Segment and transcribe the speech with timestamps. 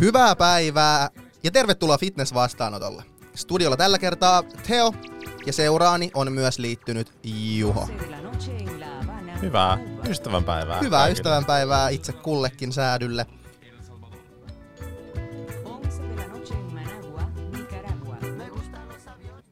[0.00, 1.10] Hyvää päivää
[1.42, 3.02] ja tervetuloa fitness-vastaanotolle.
[3.34, 4.92] Studiolla tällä kertaa Theo
[5.46, 7.88] ja seuraani on myös liittynyt Juho.
[9.42, 9.78] Hyvää
[10.08, 10.78] ystävänpäivää.
[10.78, 11.12] Hyvää kaikille.
[11.12, 13.26] ystävänpäivää itse kullekin säädylle.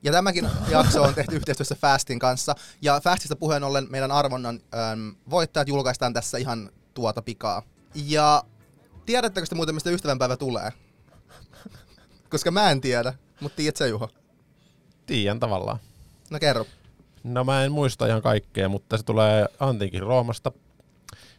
[0.02, 2.54] Ja tämäkin jakso on tehty yhteistyössä Fastin kanssa.
[2.82, 4.60] Ja Fastista puheen ollen meidän arvonnan
[4.92, 7.62] äm, voittajat julkaistaan tässä ihan tuota pikaa.
[7.94, 8.42] Ja
[9.06, 10.72] tiedättekö te muuten, mistä ystävänpäivä tulee?
[12.28, 14.10] Koska mä en tiedä, mutta tiedät sä Juho?
[15.06, 15.78] Tiedän tavallaan.
[16.30, 16.66] No kerro.
[17.24, 20.52] No mä en muista ihan kaikkea, mutta se tulee antiikin Roomasta.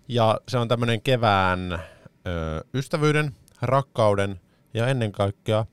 [0.07, 1.79] Ja se on tämmöinen kevään ö,
[2.73, 4.41] ystävyyden, rakkauden
[4.73, 5.65] ja ennen kaikkea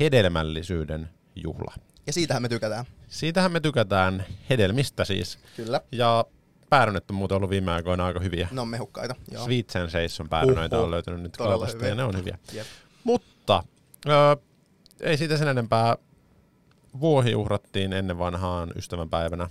[0.00, 1.74] hedelmällisyyden juhla.
[2.06, 2.84] Ja siitähän me tykätään.
[3.08, 5.38] Siitähän me tykätään hedelmistä siis.
[5.56, 5.80] Kyllä.
[5.92, 6.24] Ja
[6.70, 8.48] päärynät on muuten ollut viime aikoina aika hyviä.
[8.50, 9.14] Ne on mehukkaita.
[9.30, 9.44] Joo.
[9.44, 10.84] Sweet Sensation päärynöitä Uhu.
[10.84, 11.88] on löytynyt nyt Todella kaupasta hyviä.
[11.88, 12.38] ja ne on hyviä.
[12.52, 12.66] Jep.
[13.04, 13.62] Mutta
[14.08, 14.36] ö,
[15.00, 15.96] ei siitä sen enempää.
[17.00, 19.50] Vuohi uhrattiin ennen vanhaan ystävänpäivänä.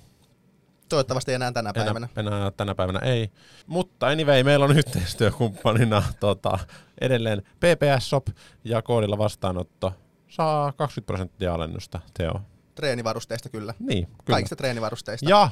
[0.90, 2.10] Toivottavasti enää tänä päivänä.
[2.18, 3.32] Enää, enää tänä päivänä ei.
[3.68, 6.60] Mutta anyway, meillä on yhteistyökumppanina tota,
[7.02, 8.28] edelleen PPS Shop
[8.64, 9.94] ja koodilla vastaanotto
[10.30, 12.42] saa 20 prosenttia alennusta, Teo.
[12.76, 13.74] Treenivarusteista kyllä.
[13.80, 14.22] Niin, kyllä.
[14.26, 15.30] Kaikista treenivarusteista.
[15.30, 15.50] Ja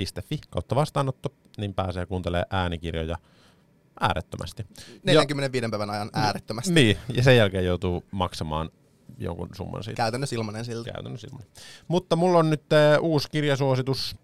[0.00, 3.16] nextory.fi kautta vastaanotto, niin pääsee kuuntelemaan äänikirjoja
[4.00, 4.66] äärettömästi.
[5.04, 6.72] 45 päivän ajan äärettömästi.
[6.72, 8.70] Niin, ja sen jälkeen joutuu maksamaan
[9.18, 9.96] jonkun summan siitä.
[9.96, 10.92] Käytännössä ilmanen siltä.
[10.92, 11.46] Käytännössä ilman.
[11.88, 14.16] Mutta mulla on nyt äh, uusi kirjasuositus.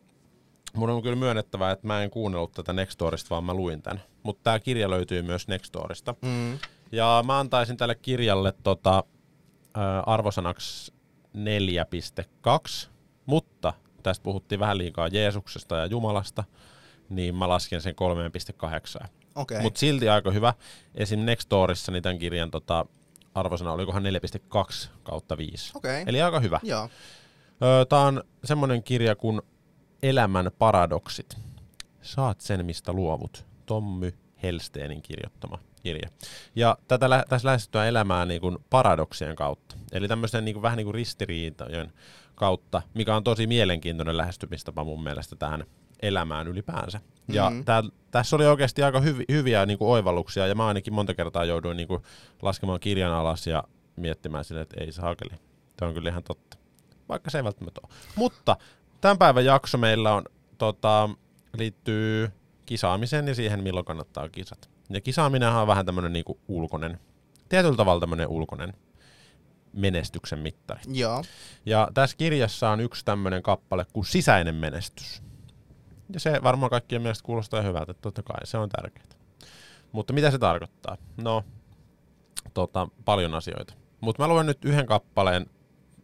[0.75, 4.03] Mun on kyllä myönnettävä, että mä en kuunnellut tätä Nextorista, vaan mä luin tän.
[4.23, 6.15] Mutta tämä kirja löytyy myös Nextorista.
[6.23, 6.59] Mm.
[6.93, 10.93] Ja mä antaisin tälle kirjalle tota, äh, arvosanaksi
[11.37, 12.89] 4.2,
[13.27, 13.73] mutta
[14.07, 16.45] tästä puhuttiin vähän liikaa Jeesuksesta ja Jumalasta,
[17.09, 17.95] niin mä lasken sen
[19.01, 19.07] 3.8.
[19.35, 19.63] Okei.
[19.63, 20.55] Mutta silti aika hyvä.
[20.95, 21.21] Esim.
[21.21, 22.87] Nextorissa niin tämän kirjan tota,
[23.35, 25.73] arvosana olikohan 4.2 kautta 5.
[25.75, 26.05] Okei.
[26.07, 26.61] Eli aika hyvä.
[26.63, 26.89] Joo.
[27.89, 29.43] Tämä on semmoinen kirja kuin
[30.03, 31.39] Elämän paradoksit.
[32.03, 33.47] Saat sen, mistä luovut.
[33.67, 36.09] Tommy Helsteenin kirjoittama kirja.
[36.57, 39.77] Ja tätä, lä- tässä lähestytään elämää niin kuin paradoksien kautta.
[39.93, 41.93] Eli tämmöisen niin kuin, vähän niin kuin ristiriitojen
[42.37, 45.65] kautta, mikä on tosi mielenkiintoinen lähestymistapa mun mielestä tähän
[46.03, 47.01] elämään ylipäänsä.
[47.29, 47.63] Ja Mhm.
[47.65, 51.45] tää, tässä oli oikeasti aika hyvi, hyviä niin kuin oivalluksia, ja mä ainakin monta kertaa
[51.45, 52.03] jouduin niin kuin
[52.43, 53.65] laskemaan kirjan alas ja
[53.97, 55.31] miettimään sille, että ei saakeli.
[55.77, 56.57] Tämä on kyllä ihan totta.
[57.09, 57.93] Vaikka se ei välttämättä ole.
[58.17, 58.57] Mutta
[59.01, 60.25] tämän päivän jakso meillä on,
[60.59, 61.11] tota,
[61.59, 62.31] liittyy
[62.67, 64.71] kisaamiseen ja siihen, milloin kannattaa kisat.
[64.91, 67.01] Ja kisaaminenhan on vähän tämmöinen niinku ulkoinen,
[67.49, 68.75] tietyllä tavalla tämmöinen ulkoinen
[69.77, 70.81] menestyksen mittari.
[70.89, 71.25] Joo.
[71.67, 75.23] Ja tässä kirjassa on yksi tämmöinen kappale kuin sisäinen menestys.
[76.13, 79.07] Ja se varmaan kaikkien mielestä kuulostaa hyvältä, että totta kai se on tärkeää.
[79.93, 80.97] Mutta mitä se tarkoittaa?
[81.17, 81.45] No,
[82.55, 83.75] tota, paljon asioita.
[84.01, 85.47] Mutta mä luen nyt yhden kappaleen,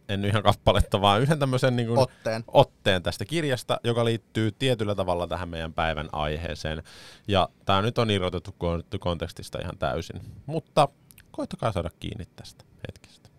[0.09, 2.43] en yhden kappaletta, vaan yhden tämmöisen niin Otteen.
[2.47, 6.83] otteen tästä kirjasta, joka liittyy tietyllä tavalla tähän meidän päivän aiheeseen.
[7.27, 10.21] Ja tämä nyt on irrotettu kon- kontekstista ihan täysin.
[10.45, 10.87] Mutta
[11.31, 13.29] koittakaa saada kiinni tästä hetkestä.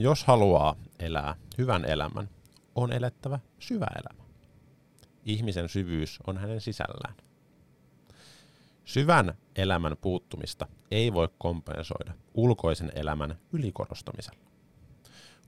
[0.00, 2.28] Jos haluaa elää hyvän elämän,
[2.74, 4.24] on elettävä syvä elämä.
[5.24, 7.14] Ihmisen syvyys on hänen sisällään.
[8.84, 14.40] Syvän elämän puuttumista ei voi kompensoida ulkoisen elämän ylikorostamisella.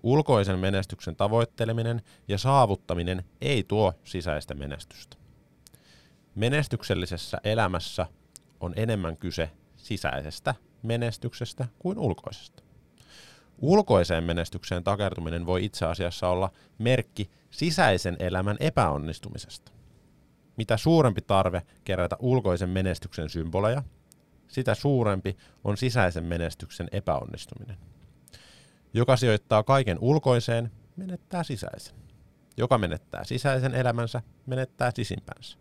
[0.02, 5.16] Ulkoisen menestyksen tavoitteleminen ja saavuttaminen ei tuo sisäistä menestystä.
[6.34, 8.06] Menestyksellisessä elämässä
[8.60, 12.61] on enemmän kyse sisäisestä menestyksestä kuin ulkoisesta.
[13.62, 19.72] Ulkoiseen menestykseen takertuminen voi itse asiassa olla merkki sisäisen elämän epäonnistumisesta.
[20.56, 23.82] Mitä suurempi tarve kerätä ulkoisen menestyksen symboleja,
[24.48, 27.76] sitä suurempi on sisäisen menestyksen epäonnistuminen.
[28.94, 31.96] Joka sijoittaa kaiken ulkoiseen, menettää sisäisen.
[32.56, 35.58] Joka menettää sisäisen elämänsä, menettää sisimpänsä.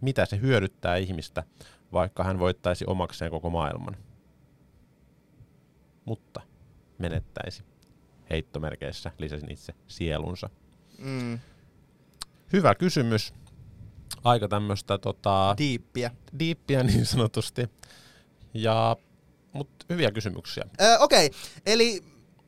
[0.00, 1.42] Mitä se hyödyttää ihmistä,
[1.92, 3.96] vaikka hän voittaisi omakseen koko maailman?
[6.04, 6.40] Mutta
[6.98, 7.62] menettäisi.
[8.30, 10.50] Heittomerkeissä lisäsin itse sielunsa.
[10.98, 11.38] Mm.
[12.52, 13.34] Hyvä kysymys.
[14.24, 16.10] Aika tämmöistä tota, Diippiä.
[16.38, 17.68] diippiä niin sanotusti.
[18.54, 18.96] Ja,
[19.52, 20.64] mutta hyviä kysymyksiä.
[20.80, 21.30] Öö, Okei,
[21.66, 22.04] eli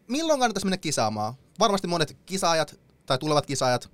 [0.08, 1.34] milloin kannattaisi mennä kisaamaan?
[1.58, 3.90] Varmasti monet kisaajat tai tulevat kisaajat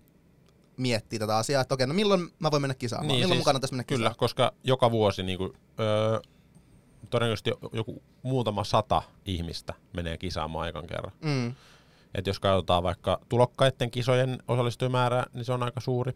[0.77, 3.09] miettii tätä asiaa, että okei, no milloin mä voin mennä kisaamaan?
[3.09, 4.19] Niin, milloin mun kannattaisi mennä Kyllä, kisaamaan?
[4.19, 6.21] koska joka vuosi niin kuin, öö,
[7.17, 11.13] todennäköisesti joku muutama sata ihmistä menee kisaamaan ekan kerran.
[11.21, 11.55] Mm.
[12.17, 16.13] Että jos katsotaan vaikka tulokkaiden kisojen osallistujamäärää, niin se on aika suuri.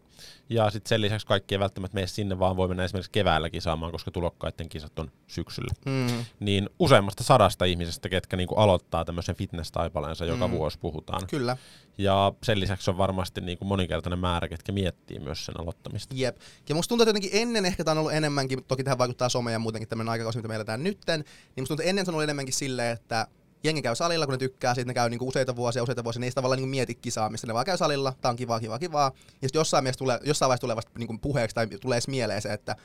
[0.49, 3.91] Ja sitten sen lisäksi kaikki ei välttämättä mene sinne, vaan voi mennä esimerkiksi keväällä kisaamaan,
[3.91, 5.71] koska tulokkaiden kisat on syksyllä.
[5.85, 6.25] Mm.
[6.39, 10.53] Niin useammasta sadasta ihmisestä, ketkä niinku aloittaa tämmöisen fitness-taipaleensa joka Mm.
[10.53, 11.27] vuosi puhutaan.
[11.27, 11.57] Kyllä.
[11.97, 16.15] Ja sen lisäksi on varmasti niinku monikertainen määrä, ketkä miettii myös sen aloittamista.
[16.17, 16.37] Jep.
[16.69, 19.51] Ja musta tuntuu, että jotenkin ennen ehkä tämä on ollut enemmänkin, toki tähän vaikuttaa some
[19.51, 22.15] ja muutenkin tämmöinen aikakausi, mitä meillä täällä nytten, niin musta tuntuu, että ennen se on
[22.15, 23.27] ollut enemmänkin silleen, että
[23.63, 26.25] jengi käy salilla, kun ne tykkää, sitten ne käy niinku useita vuosia, useita vuosia, ne
[26.25, 29.11] ei sitä tavallaan niinku mieti kisaamista, ne vaan käy salilla, tää on kivaa, kivaa, kivaa.
[29.41, 32.41] Ja sitten jossain, mielessä tulee, jossain vaiheessa tulee vasta niinku puheeksi tai tulee edes mieleen
[32.41, 32.75] se, että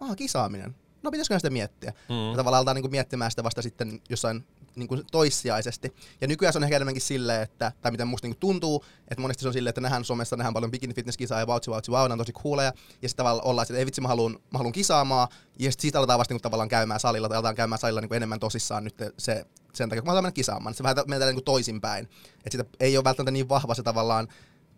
[0.00, 0.74] aha, kisaaminen.
[1.02, 1.92] No pitäisikö sitä miettiä?
[2.08, 2.30] Mm.
[2.30, 4.44] Ja tavallaan aletaan niinku miettimään sitä vasta sitten jossain
[4.76, 5.94] niinku toissijaisesti.
[6.20, 9.42] Ja nykyään se on ehkä enemmänkin silleen, että, tai miten musta niinku tuntuu, että monesti
[9.42, 12.12] se on silleen, että nähdään somessa, nähdään paljon bikini fitness kisaa ja vautsi, vautsi, vau,
[12.12, 12.72] on tosi cooleja.
[13.02, 15.28] Ja sitten tavallaan ollaan, että ei vitsi, mä haluun, mä haluun kisaamaan.
[15.58, 18.40] Ja sitten siitä aletaan vasta niinku tavallaan käymään salilla, tai aletaan käymään salilla niinku enemmän
[18.40, 19.44] tosissaan nyt se,
[19.74, 20.70] sen takia, kun mä haluan mennä kisaamaan.
[20.70, 22.04] Niin se vähän menee niinku toisinpäin.
[22.36, 24.28] Että sitä ei ole välttämättä niin vahva se tavallaan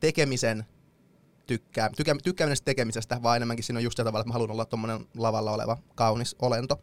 [0.00, 0.64] tekemisen
[1.46, 4.64] tykkää, tykkää, tykkääminen tekemisestä, vaan enemmänkin siinä on just se tavalla, että mä haluan olla
[4.64, 6.80] tuommoinen lavalla oleva kaunis olento.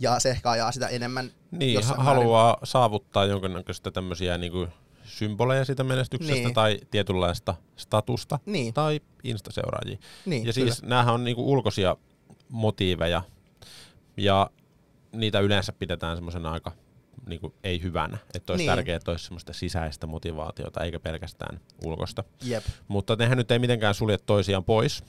[0.00, 2.22] Ja se ehkä ajaa sitä enemmän Niin, jossain ha- määrin.
[2.22, 4.68] haluaa saavuttaa jonkinnäköistä tämmöisiä niinku
[5.04, 6.54] symboleja siitä menestyksestä Niin.
[6.54, 9.98] tai tietynlaista statusta Niin, tai instaseuraajia.
[10.26, 10.66] niin ja kyllä.
[10.74, 11.96] siis näähän on niinku ulkoisia
[12.48, 13.22] motiiveja
[14.16, 14.50] ja
[15.12, 16.72] niitä yleensä pidetään semmoisena aika
[17.26, 18.18] niinku ei hyvänä.
[18.34, 18.70] Että olisi Niin.
[18.76, 22.24] tärkeää, että olisi semmoista sisäistä motivaatiota eikä pelkästään ulkosta.
[22.42, 22.64] Jep.
[22.88, 25.04] Mutta nehän nyt ei mitenkään sulje toisiaan pois.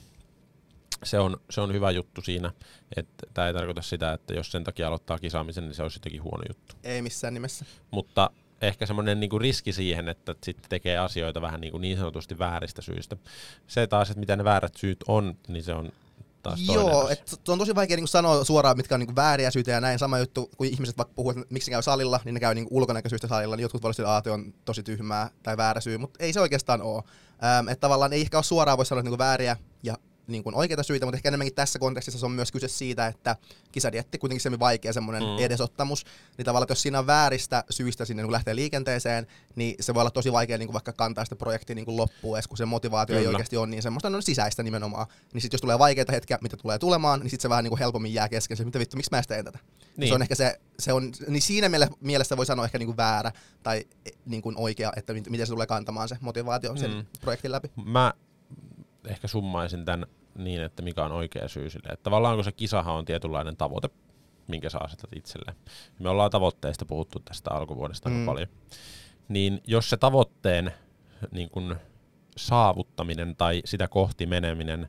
[1.04, 2.52] Se on, se on hyvä juttu siinä,
[2.96, 6.22] että tämä ei tarkoita sitä, että jos sen takia aloittaa kisaamisen, niin se olisi jotenkin
[6.22, 6.74] huono juttu.
[6.84, 7.64] Ei missään nimessä.
[7.90, 8.30] Mutta
[8.62, 13.16] ehkä semmoinen niinku riski siihen, että sitten tekee asioita vähän niinku niin sanotusti vääristä syistä.
[13.66, 15.92] Se taas, että mitä ne väärät syyt on, niin se on
[16.48, 17.12] taas toinen Joo, asia.
[17.12, 19.98] et on tosi vaikea niinku sanoa suoraan, mitkä on niinku vääriä syitä ja näin.
[19.98, 23.28] Sama juttu, kun ihmiset vaikka puhuu, että miksi käy salilla, niin ne käy niinku ulkonäköisyystä
[23.28, 26.82] salilla, niin jotkut olla että on tosi tyhmää tai väärä syy, mutta ei se oikeastaan
[26.82, 27.02] ole.
[27.44, 29.96] Ähm, että tavallaan ei ehkä ole suoraan voi sanoa niinku vääriä ja
[30.28, 33.36] niin kuin oikeita syitä, mutta ehkä enemmänkin tässä kontekstissa se on myös kyse siitä, että
[33.72, 35.38] kisadietti kuitenkin semmoinen vaikea semmoinen Mm.
[35.38, 36.04] edesottamus,
[36.38, 39.26] niin tavallaan että jos siinä on vääristä syistä sinne niin lähtee liikenteeseen,
[39.56, 42.36] niin se voi olla tosi vaikea niin kuin vaikka kantaa sitä projektia niin kuin loppuun
[42.36, 43.36] edes, kun se motivaatio ei Kyllä.
[43.36, 45.06] oikeasti ole niin semmoista no, sisäistä nimenomaan.
[45.32, 47.78] Niin sitten jos tulee vaikeita hetkiä, mitä tulee tulemaan, niin sitten se vähän niin kuin
[47.78, 49.58] helpommin jää kesken, se, mitä vittu, miksi mä teen tätä.
[49.96, 50.08] Niin.
[50.08, 52.96] Se on ehkä se, se on, niin siinä miele- mielessä voi sanoa ehkä niin kuin
[52.96, 53.32] väärä
[53.62, 57.06] tai e, niin kuin oikea, että mit- miten se tulee kantamaan se motivaatio sen Mm.
[57.20, 57.70] projektin läpi.
[57.84, 58.12] Mä
[59.08, 61.88] ehkä summaisin tämän niin, että mikä on oikea syy sille.
[61.92, 63.90] Että tavallaan kun se kisahan on tietynlainen tavoite,
[64.46, 65.56] minkä sä asetat itselleen.
[65.98, 68.26] Me ollaan tavoitteista puhuttu tästä alkuvuodesta Mm.
[68.26, 68.48] paljon.
[69.28, 70.72] Niin jos se tavoitteen
[71.32, 71.76] niin kun
[72.36, 74.88] saavuttaminen tai sitä kohti meneminen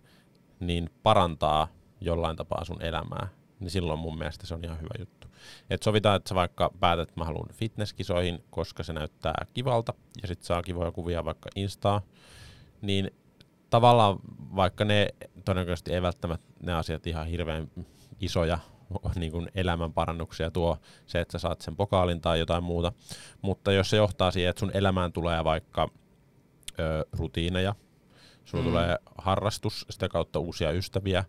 [0.60, 1.68] niin parantaa
[2.02, 3.28] jollain tapaa sun elämää,
[3.60, 5.28] niin silloin mun mielestä se on ihan hyvä juttu.
[5.70, 10.28] Et sovitaan, että sä vaikka päätät, että mä haluan fitnesskisoihin, koska se näyttää kivalta, ja
[10.28, 12.02] sit saa kivoja kuvia vaikka Instaa,
[12.82, 13.12] niin
[13.70, 14.20] tavallaan
[14.56, 15.08] vaikka ne
[15.46, 17.72] todennäköisesti ei välttämättä ne asiat ihan hirveän
[18.20, 18.60] isoja
[19.16, 22.92] niin kuin elämänparannuksia tuo se, että sä saat sen pokaalin tai jotain muuta,
[23.42, 25.90] mutta jos se johtaa siihen, että sun elämään tulee vaikka
[26.80, 27.76] ö, rutiineja,
[28.46, 28.70] sulla Mm.
[28.70, 31.24] tulee harrastus, sitä kautta uusia ystäviä,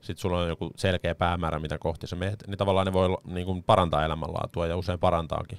[0.00, 3.46] sitten sulla on joku selkeä päämäärä, mitä kohti sä meet, niin tavallaan ne voi niin
[3.46, 5.58] kuin parantaa elämänlaatua ja usein parantaakin.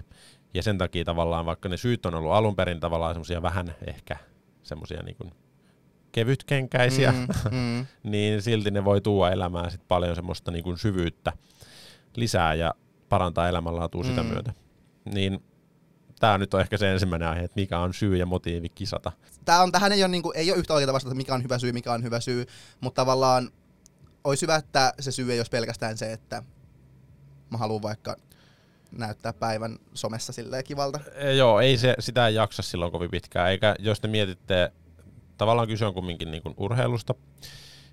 [0.54, 4.18] Ja sen takia tavallaan, vaikka ne syyt on ollut alun perin tavallaan semmoisia vähän ehkä
[4.64, 5.32] semmoisia niin kuin
[6.12, 7.28] kevytkenkäisiä, mm.
[7.52, 11.34] Mm, niin silti ne voi tuoda elämään sit paljon semmoista niin kuin syvyyttä
[12.16, 12.74] lisää ja
[13.10, 14.30] parantaa elämänlaatua sitä Mm.
[14.30, 14.54] myötä.
[15.06, 15.44] Niin
[16.20, 19.12] tämä nyt on ehkä se ensimmäinen aihe, että mikä on syy ja motiivi kisata.
[19.46, 21.72] Tää on, tähän ei ole, niinku, ei ole yhtä oikeaa vastata, mikä on hyvä syy,
[21.72, 22.46] mikä on hyvä syy,
[22.82, 23.52] mutta tavallaan
[24.24, 26.44] olisi hyvä, että se syy ei olisi pelkästään se, että
[27.50, 28.16] mä haluan vaikka
[28.92, 31.00] näyttää päivän somessa silleen kivalta.
[31.16, 34.72] E, joo, ei se, sitä ei jaksa silloin kovin pitkään, eikä jos te mietitte,
[35.38, 37.16] tavallaan kyse on kumminkin niin kuin urheilusta,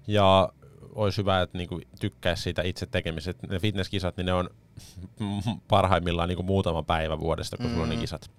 [0.06, 0.48] ja
[0.94, 3.46] olisi hyvä, että niin kuin tykkäisi siitä itse tekemisestä.
[3.46, 4.50] Ne fitnesskisat, niin ne on
[5.68, 7.70] parhaimmillaan niin kuin muutama päivä vuodesta, kun mm.
[7.72, 8.00] sulla on ne Mm.
[8.00, 8.30] kisat.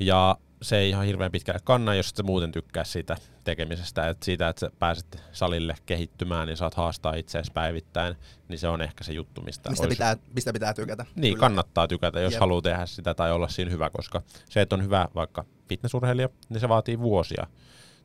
[0.00, 4.24] Ja se ei ihan hirveän pitkälle kanna, jos et sä muuten tykkää siitä tekemisestä, että
[4.24, 8.16] siitä, että sä pääset salille kehittymään ja saat haastaa itseäsi päivittäin,
[8.48, 11.06] niin se on ehkä se juttu, mistä, Mistä olisi- pitää, mistä pitää tykätä.
[11.14, 11.40] niin, Kyllä.
[11.40, 12.40] kannattaa tykätä, jos Jep.
[12.40, 16.60] haluaa tehdä sitä tai olla siinä hyvä, koska se, että on hyvä vaikka fitnessurheilija, niin
[16.60, 17.46] se vaatii vuosia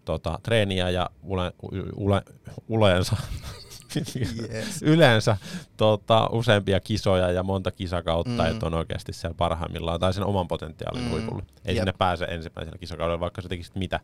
[0.06, 1.52] tota, treeniä ja ule,
[1.96, 2.22] ule,
[2.68, 3.16] uleensa,
[4.52, 4.82] Yes.
[4.94, 5.38] yleensä
[5.78, 8.52] tota, useampia kisoja ja monta kisakautta, Mm.
[8.52, 11.10] että on oikeasti siellä parhaimmillaan tai sen oman potentiaalin Mm.
[11.10, 11.44] huipulle.
[11.66, 11.82] Ei Jep.
[11.82, 14.00] sinne pääse ensimmäisellä kisakaudella, vaikka sä tekisit mitä,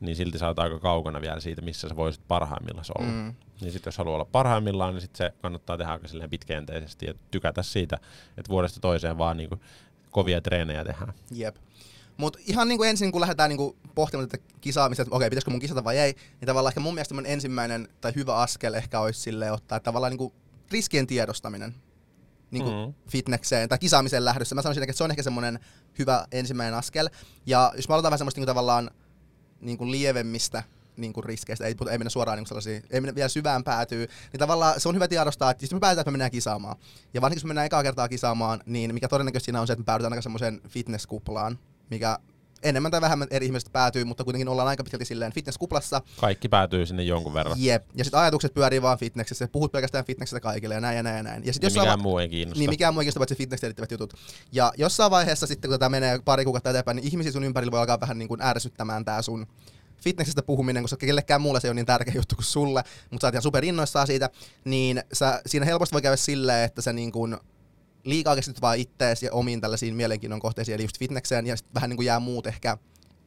[0.00, 3.08] niin silti sä oot aika kaukana vielä siitä, missä sä voisit parhaimmillaan olla.
[3.12, 3.34] Mm.
[3.60, 7.14] Niin sitten jos haluaa olla parhaimmillaan, niin sit se kannattaa tehdä aika silleen pitkäjänteisesti ja
[7.30, 7.98] tykätä siitä,
[8.36, 9.60] että vuodesta toiseen vaan niinku
[10.10, 11.12] kovia treenejä tehdään.
[11.30, 11.56] Jep.
[12.16, 15.84] Mutta ihan niinku ensin, kun lähdetään niinku pohtimaan tätä kisaamista, että okei, pitäisikö mun kisata
[15.84, 19.76] vai ei, niin tavallaan ehkä mun mielestä ensimmäinen tai hyvä askel ehkä olisi sille ottaa,
[19.76, 20.34] että tavallaan niinku
[20.70, 21.74] riskien tiedostaminen
[22.50, 22.94] niin kuin mm.
[23.08, 24.54] fitnekseen tai kisaamiseen lähdössä.
[24.54, 25.58] Mä sanoisin, että se on ehkä semmoinen
[25.98, 27.08] hyvä ensimmäinen askel.
[27.46, 28.90] Ja jos mä aloitan vähän semmoista niin kuin tavallaan
[29.60, 30.62] niin kuin lievemmistä
[30.96, 34.38] niin kuin riskeistä, ei, ei mennä suoraan niin sellaisia, ei mennä vielä syvään päätyy, niin
[34.38, 36.76] tavallaan se on hyvä tiedostaa, että jos me päätetään, että me mennään kisaamaan,
[37.14, 39.80] ja varsinkin jos me mennään ekaa kertaa kisaamaan, niin mikä todennäköisesti siinä on se, että
[39.80, 41.58] me päädytään aika semmoiseen fitnesskuplaan,
[41.92, 42.18] mikä
[42.62, 46.02] enemmän tai vähemmän eri ihmiset päätyy, mutta kuitenkin ollaan aika pitkälti silleen fitnesskuplassa.
[46.20, 47.56] Kaikki päätyy sinne jonkun verran.
[47.58, 47.84] Jep.
[47.94, 49.48] Ja sitten ajatukset pyörii vaan fitnessissä.
[49.48, 51.46] Puhut pelkästään fitnessistä kaikille ja näin ja näin ja näin.
[51.46, 52.58] Ja sit niin mikään va- muu ei kiinnosta.
[52.58, 54.14] Niin mikään muu ei kiinnosta, paitsi fitnessiin liittyvät jutut.
[54.52, 57.80] Ja jossain vaiheessa sitten, kun tämä menee pari kuukautta eteenpäin, niin ihmisiä sun ympärillä voi
[57.80, 59.46] alkaa vähän niin kuin ärsyttämään tämä sun
[60.02, 63.26] fitnessistä puhuminen, koska kellekään muulle se ei ole niin tärkeä juttu kuin sulle, mutta sä
[63.26, 64.30] oot ihan superinnoissaan siitä,
[64.64, 67.36] niin sä, siinä helposti voi käydä silleen, että sä niin kuin
[68.04, 71.90] liikaa keskityt vaan ittees ja omiin tällaisiin mielenkiinnon kohteisiin, eli just fitnekseen, ja sitten vähän
[71.90, 72.78] niin kuin jää muut ehkä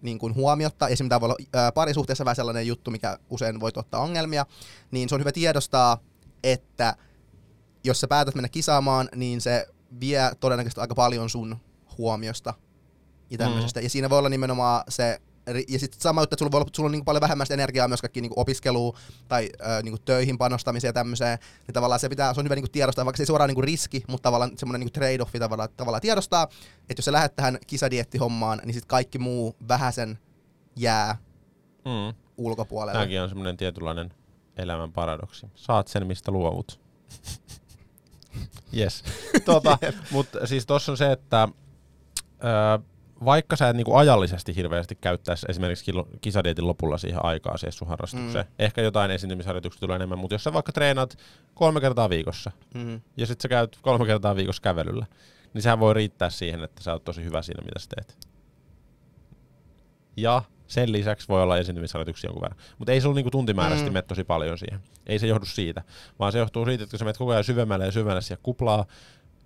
[0.02, 0.88] niin kuin huomiotta.
[0.88, 4.46] Esimerkiksi tämä voi olla ää, parisuhteessa vähän sellainen juttu, mikä usein voi tuottaa ongelmia,
[4.92, 5.98] niin se on hyvä tiedostaa,
[6.44, 6.96] että
[7.84, 9.68] jos sä päätät mennä kisaamaan, niin se
[10.00, 11.58] vie todennäköisesti aika paljon sun
[11.98, 12.54] huomiosta
[13.30, 13.80] ja tämmöisestä.
[13.80, 13.84] Mm.
[13.84, 15.22] Ja siinä voi olla nimenomaan se
[15.68, 18.02] ja sitten sama juttu, että sulla voi olla sulla on niin paljon vähemmän energiaa myös
[18.02, 18.98] kaikki niin opiskeluun
[19.28, 22.72] tai äh, niin töihin panostamiseen ja tämmöiseen, niin tavallaan se, pitää, se on hyvä niin
[22.72, 26.48] tiedostaa, vaikka se ei suoraan niin riski, mutta tavallaan semmoinen niin trade-offi tavallaan, tavallaan tiedostaa,
[26.90, 30.20] että jos sä lähdet tähän kisadiettihommaan, niin sitten kaikki muu vähäsen
[30.76, 31.18] jää
[31.86, 32.16] mm.
[32.38, 32.94] ulkopuolelle.
[32.94, 34.14] Tämäkin on semmoinen tietynlainen
[34.58, 35.48] elämän paradoksi.
[35.56, 36.80] Saat sen, mistä luovut.
[38.78, 39.04] yes.
[39.46, 39.78] Tota,
[40.12, 41.50] Mutta siis tuossa on se, että
[42.44, 42.80] öö,
[43.26, 45.92] vaikka sä et niinku ajallisesti hirveästi käyttäisi esimerkiksi
[46.22, 48.52] kisadietin lopulla siihen aikaa siihen sun harrastukseen, mm.
[48.60, 51.18] ehkä jotain esiintymisharjoituksia tulee enemmän, mutta jos sä vaikka treenaat
[51.54, 53.02] kolme kertaa viikossa, mm.
[53.18, 55.06] ja sitten sä käyt kolme kertaa viikossa kävelyllä,
[55.54, 58.18] niin sehän voi riittää siihen, että sä oot tosi hyvä siinä, mitä sä teet.
[60.18, 62.60] Ja sen lisäksi voi olla esiintymisharjoituksia jonkun verran.
[62.78, 63.94] Mutta ei sulla niinku tuntimääräisesti mm.
[63.94, 64.80] mene tosi paljon siihen.
[65.06, 65.84] Ei se johdu siitä,
[66.20, 68.86] vaan se johtuu siitä, että kun sä menet koko ajan syvemmälle ja syvemmälle siihen kuplaa,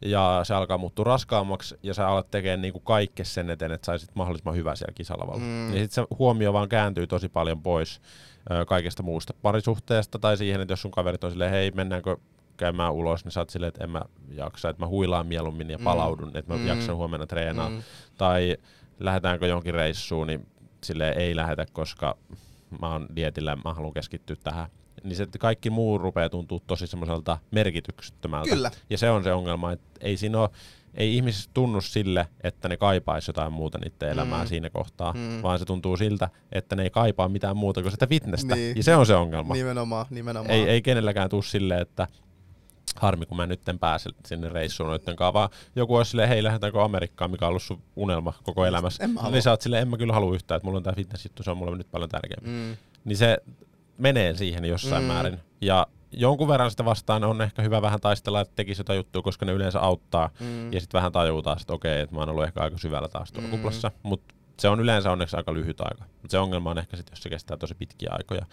[0.01, 4.15] ja se alkaa muuttua raskaammaksi ja sä alat tekemään niinku kaikkea sen eteen, että saisit
[4.15, 5.39] mahdollisimman hyvää siellä kisalavalla.
[5.39, 5.68] Mm.
[5.72, 8.01] Niin sitten se huomio vaan kääntyy tosi paljon pois
[8.51, 12.18] ö, kaikesta muusta parisuhteesta tai siihen, että jos sun kaverit on silleen, hei mennäänkö
[12.58, 15.77] käymään ulos, niin sä oot silleen, että en mä jaksa, että mä huilaan mieluummin ja
[15.77, 15.84] mm.
[15.84, 16.68] palaudun, että mä mm.
[16.68, 17.70] jaksan huomenna treenaa.
[17.70, 17.84] Mm.
[18.18, 18.58] Tai
[19.00, 20.48] lähdetäänkö jonkin reissuun, niin
[20.84, 22.18] sille ei lähetä, koska
[22.82, 24.70] mä oon dietillä mä haluan keskittyä tähän
[25.03, 28.50] niin se kaikki muu rupeaa tuntua tosi semmoiselta merkityksettömältä.
[28.50, 28.72] Kyllä.
[28.89, 30.50] Ja se on se ongelma, että ei siinä ole,
[30.94, 34.48] ei ihmiset tunnu sille, että ne kaipaisi jotain muuta niiden elämää mm.
[34.48, 35.41] siinä kohtaa, mm.
[35.44, 38.56] vaan se tuntuu siltä, että ne ei kaipaa mitään muuta kuin sitä fitnessä.
[38.56, 38.77] Niin.
[38.77, 39.53] Ja se on se ongelma.
[39.53, 40.51] Nimenomaan, nimenomaan.
[40.51, 42.08] Ei, ei kenelläkään tule silleen, että
[42.96, 46.44] harmi kun mä nyt en pääse sinne reissuun noitten kanssa, vaan joku olisi silleen, hei
[46.44, 49.03] lähdetäänkö Amerikkaan, mikä on ollut sun unelma koko elämässä.
[49.03, 50.94] En mä niin sä oot silleen, en mä kyllä halua yhtään, että mulla on tää
[50.94, 52.50] fitness-juttu, se on mulle nyt paljon tärkeämpi.
[52.50, 52.77] Mm.
[53.06, 53.38] Niin se
[54.00, 55.08] menee siihen jossain mm.
[55.08, 55.39] määrin.
[55.62, 59.46] Ja jonkun verran sitä vastaan on ehkä hyvä vähän taistella, että tekisi jotain juttua, koska
[59.46, 60.29] ne yleensä auttaa.
[60.39, 60.74] Mm.
[60.74, 63.48] Ja sitten vähän tajutaan, että okei, että mä oon ollut ehkä aika syvällä taas tuolla
[63.48, 63.51] mm.
[63.51, 63.91] kuplassa.
[64.03, 66.03] Mutta se on yleensä onneksi aika lyhyt aika.
[66.03, 68.46] Mutta se ongelma on ehkä sitten, jos se kestää tosi pitkiä aikoja.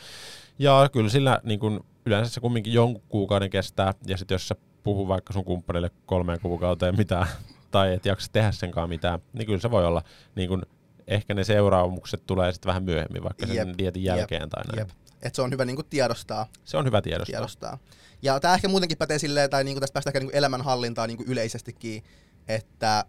[0.59, 3.95] Ja kyllä sillä niin kun, yleensä se kumminkin jonkun kuukauden kestää.
[4.07, 7.27] Ja sitten jos sä puhu vaikka sun kumppanille kolmeen kuukauteen mitään,
[7.71, 10.03] tai et jaksa tehdä senkaan mitään, niin kyllä se voi olla
[10.35, 10.63] niin kun,
[11.07, 13.69] ehkä ne seuraamukset tulee sitten vähän myöhemmin, vaikka sen Jep.
[13.79, 14.51] dietin jälkeen Jep.
[14.51, 14.79] tai näin.
[14.79, 15.06] Jep.
[15.23, 16.47] Että se on hyvä niin kuin tiedostaa.
[16.65, 17.33] Se on hyvä tiedostaa.
[17.33, 17.79] tiedostaa.
[18.23, 21.17] Ja tämä ehkä muutenkin pätee silleen, tai niin kuin tästä päästään niin kuin elämänhallintaan niin
[21.17, 22.05] kuin yleisestikin,
[22.49, 23.05] että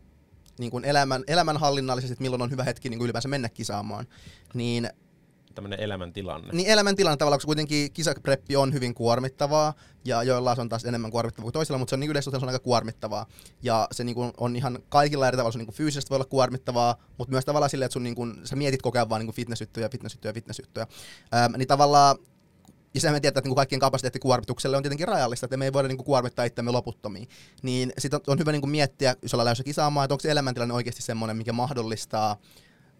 [0.59, 4.07] niin kuin elämän, elämänhallinnallisesti, että milloin on hyvä hetki niin kuin ylipäänsä mennä kisaamaan,
[4.53, 4.89] niin
[5.57, 6.53] tämmöinen elämäntilanne.
[6.53, 9.73] Niin elämäntilanne tavallaan, koska kuitenkin kisapreppi on hyvin kuormittavaa,
[10.05, 12.49] ja joilla on taas enemmän kuormittavaa kuin toisilla, mutta se on niin yleisesti se on
[12.49, 13.25] aika kuormittavaa.
[13.61, 16.25] Ja se niin kuin on ihan kaikilla eri tavalla, se niin kuin fyysisesti voi olla
[16.25, 19.33] kuormittavaa, mutta myös tavallaan silleen, että sun niin kuin, sä mietit koko ajan vaan niin
[19.33, 20.87] fitnessjuttuja, fitnessjuttuja, fitnessjuttuja.
[21.35, 22.17] Ähm, niin tavallaan
[22.93, 25.87] ja sehän me tiedetään, että niin kaikkien kapasiteettikuormitukselle on tietenkin rajallista, että me ei voida
[25.87, 27.29] niin kuin kuormittaa itsemme loputtomiin.
[27.61, 30.31] Niin sitten on, on hyvä niin kuin miettiä, jos ollaan lähdössä kisaamaan, että onko se
[30.31, 32.37] elämäntilanne oikeasti semmoinen, mikä mahdollistaa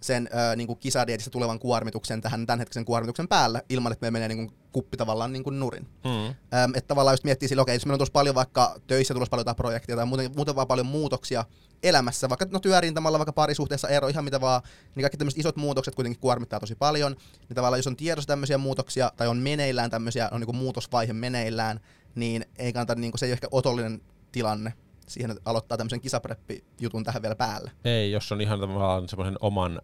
[0.01, 4.27] sen ö, niin kuin kisadietistä tulevan kuormituksen tähän tämänhetkisen kuormituksen päällä, ilman että me menee
[4.27, 5.83] niin kuin kuppi tavallaan niin kuin nurin.
[5.83, 6.09] Mm.
[6.09, 6.35] Öm,
[6.75, 9.41] että tavallaan just miettii sille, okei, jos meillä on tuossa paljon vaikka töissä tulossa paljon
[9.41, 11.45] jotain projekteja tai muuten, muuten vaan paljon muutoksia
[11.83, 14.61] elämässä, vaikka no työrintamalla, vaikka parisuhteessa ero, ihan mitä vaan,
[14.95, 17.15] niin kaikki tämmöiset isot muutokset kuitenkin kuormittaa tosi paljon.
[17.49, 21.13] Niin tavallaan jos on tiedossa tämmöisiä muutoksia tai on meneillään tämmöisiä, on niin kuin muutosvaihe
[21.13, 21.79] meneillään,
[22.15, 24.01] niin ei kannata, niin kuin, se ei ole ehkä otollinen
[24.31, 24.73] tilanne
[25.07, 27.71] siihen, aloittaa tämmöisen kisapreppi-jutun tähän vielä päälle.
[27.85, 29.81] Ei, jos on ihan tavallaan semmoisen oman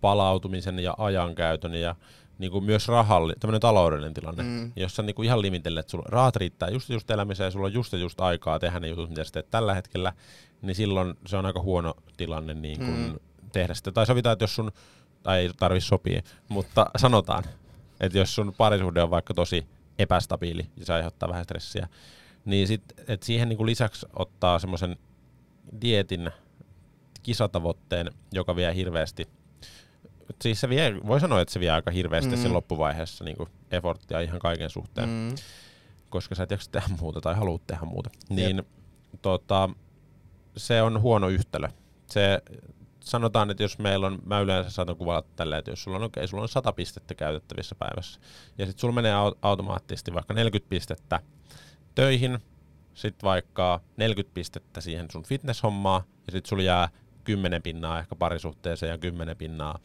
[0.00, 1.94] palautumisen ja ajankäytön ja
[2.38, 4.72] niin kuin myös rahalli, tämmöinen taloudellinen tilanne, mm.
[4.76, 7.72] jossa niin kuin ihan limitelle, että sulla rahat riittää just just elämiseen ja sulla on
[7.72, 10.12] just just aikaa tehdä ne jutut, mitä sä teet tällä hetkellä,
[10.62, 13.18] niin silloin se on aika huono tilanne niin kuin mm.
[13.52, 13.92] tehdä sitä.
[13.92, 14.72] Tai sovitaan, että jos sun,
[15.22, 17.44] tai ei tarvi sopia, mutta sanotaan,
[18.00, 19.66] että jos sun parisuhde on vaikka tosi
[19.98, 21.88] epästabiili ja se aiheuttaa vähän stressiä,
[22.44, 24.96] niin sit, et siihen niinku lisäksi ottaa semmoisen
[25.80, 26.30] dietin
[27.22, 29.28] kisatavoitteen, joka vie hirveästi
[30.42, 32.42] siis se vie, voi sanoa, että se vie aika hirveästi mm.
[32.42, 33.36] sen loppuvaiheessa niin
[33.70, 35.34] efforttia ihan kaiken suhteen, mm.
[36.08, 38.10] koska sä et jaksa tehdä muuta tai haluat tehdä muuta.
[38.28, 38.62] Niin
[39.22, 39.70] tota,
[40.56, 41.68] se on huono yhtälö.
[42.06, 42.42] Se,
[43.00, 46.26] sanotaan, että jos meillä on, mä yleensä saatan kuvata tällä, että jos sulla on, okay,
[46.26, 48.20] sulla on 100 pistettä käytettävissä päivässä,
[48.58, 51.20] ja sitten sulla menee automaattisesti vaikka 40 pistettä
[51.94, 52.38] töihin,
[52.94, 56.88] sitten vaikka 40 pistettä siihen sun fitnesshommaan, ja sitten sulla jää
[57.24, 59.78] 10 pinnaa ehkä parisuhteeseen ja 10 pinnaa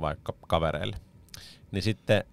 [0.00, 0.96] vaikka kavereille.
[1.70, 2.24] Niin sitten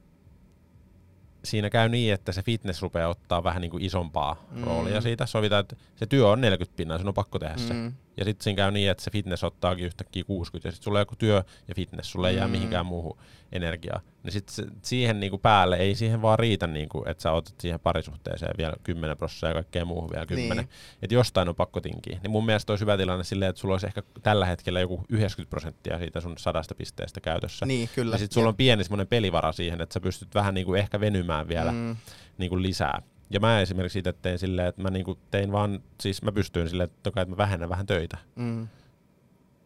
[1.44, 4.64] siinä käy niin, että se fitness rupeaa ottaa vähän niin kuin isompaa mm.
[4.64, 5.26] roolia siitä.
[5.26, 7.68] Sovitaan, että se työ on 40 pinnaa, sun on pakko tehdä mm.
[7.68, 7.74] se.
[8.18, 11.02] Ja sitten siinä käy niin, että se fitness ottaakin yhtäkkiä 60, ja sitten sulla on
[11.02, 12.38] joku työ ja fitness, sulle ei mm.
[12.38, 13.18] jää mihinkään muuhun
[13.52, 14.02] energiaa.
[14.24, 18.54] Niin sitten siihen niinku päälle ei siihen vaan riitä, niinku, että sä otat siihen parisuhteeseen
[18.58, 20.58] vielä 10 prosenttia ja kaikkea muuhun vielä 10.
[20.58, 20.70] Niin.
[21.02, 22.20] Että jostain on pakko tinkiä.
[22.24, 25.50] Niin mun mielestä olisi hyvä tilanne silleen, että sulla olisi ehkä tällä hetkellä joku 90
[25.50, 27.66] prosenttia siitä sun sadasta pisteestä käytössä.
[27.66, 28.16] Niin, kyllä.
[28.16, 31.48] Ja sitten sulla on pieni semmoinen pelivara siihen, että sä pystyt vähän niinku ehkä venymään
[31.48, 31.96] vielä mm.
[32.38, 33.02] niinku lisää.
[33.30, 36.90] Ja mä esimerkiksi itse tein silleen, että mä niinku tein vaan, siis mä pystyin silleen,
[36.90, 38.18] että, että mä vähennän vähän töitä.
[38.36, 38.68] Mm.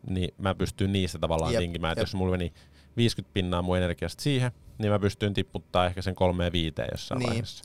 [0.10, 2.53] Niin mä pystyin niistä tavallaan jep, tinkimään, että jos mulla meni
[2.98, 7.30] 50 pinnaa mun energiasta siihen, niin mä pystyn tipputtaa ehkä sen kolmeen viiteen jossain niin,
[7.30, 7.63] vaiheessa.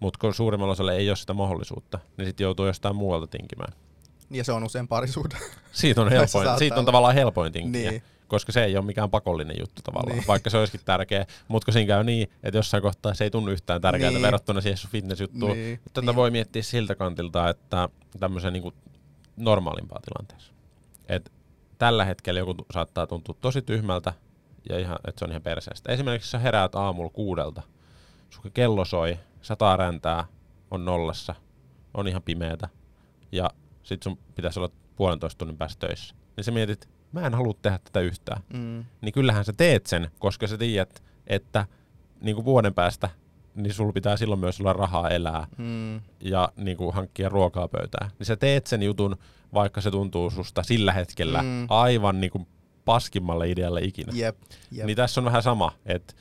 [0.00, 3.72] Mutta kun suurimmalla osalla ei ole sitä mahdollisuutta, niin sitten joutuu jostain muualta tinkimään.
[4.30, 5.38] Ja se on usein parisuuden.
[5.72, 7.90] Siitä on, helpoin, siitä on tavallaan helpoin tinkiä.
[7.90, 10.26] Niin koska se ei ole mikään pakollinen juttu tavallaan, niin.
[10.28, 11.26] vaikka se olisikin tärkeä.
[11.48, 14.22] Mutta siinä käy niin, että jossain kohtaa se ei tunnu yhtään tärkeää niin.
[14.22, 15.52] verrattuna siihen sun fitness-juttuun.
[15.52, 15.80] Niin.
[15.92, 16.16] Tätä niin.
[16.16, 17.88] voi miettiä siltä kantilta, että
[18.20, 18.72] tämmöisen niin
[19.36, 20.52] normaalimpaa tilanteessa.
[21.08, 21.32] Et
[21.78, 24.12] tällä hetkellä joku saattaa tuntua tosi tyhmältä
[24.68, 25.92] ja ihan, että se on ihan perseestä.
[25.92, 27.62] Esimerkiksi sä heräät aamulla kuudelta,
[28.30, 30.26] sun kello soi, sataa räntää,
[30.70, 31.34] on nollassa,
[31.94, 32.68] on ihan pimeätä
[33.32, 33.50] ja
[33.82, 36.14] sit sun pitäisi olla puolentoista tunnin päästä töissä.
[36.36, 38.42] Niin sä mietit, mä en halua tehdä tätä yhtään.
[38.52, 38.84] Mm.
[39.00, 41.66] Niin kyllähän sä teet sen, koska sä tiedät, että
[42.20, 43.08] niin kuin vuoden päästä
[43.54, 46.00] niin sulla pitää silloin myös olla rahaa elää mm.
[46.20, 48.10] ja niin kuin hankkia ruokaa pöytään.
[48.18, 49.16] Niin sä teet sen jutun,
[49.54, 51.66] vaikka se tuntuu susta sillä hetkellä mm.
[51.68, 52.46] aivan niin kuin
[52.84, 54.12] paskimmalle idealle ikinä.
[54.16, 54.36] Yep,
[54.76, 54.86] yep.
[54.86, 56.14] Niin tässä on vähän sama, että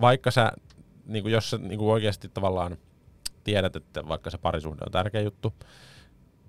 [0.00, 0.52] vaikka sä,
[1.06, 2.76] niin kuin jos sä niin kuin oikeasti tavallaan
[3.44, 5.54] tiedät, että vaikka se parisuhde on tärkeä juttu,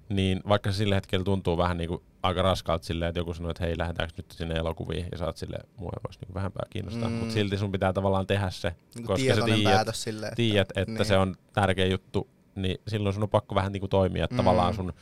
[0.10, 3.52] niin vaikka se sillä hetkellä tuntuu vähän niin kuin aika raskaalta silleen, että joku sanoo,
[3.52, 7.10] että hei, lähdetäänkö nyt sinne elokuviin, ja sä oot silleen, mua voisi niin vähempää kiinnostaa,
[7.10, 7.16] mm.
[7.16, 10.94] mutta silti sun pitää tavalaan tehdä se, niin koska sä tiedät, silleen, että, tiedät, että
[10.94, 11.06] niin.
[11.06, 14.38] se on tärkeä juttu, niin silloin sun on pakko vähän niin kuin toimia, että mm.
[14.38, 14.94] tavallaan sun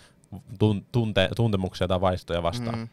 [0.91, 2.79] tunte, tuntemuksia tai vaistoja vastaan.
[2.79, 2.87] Mm.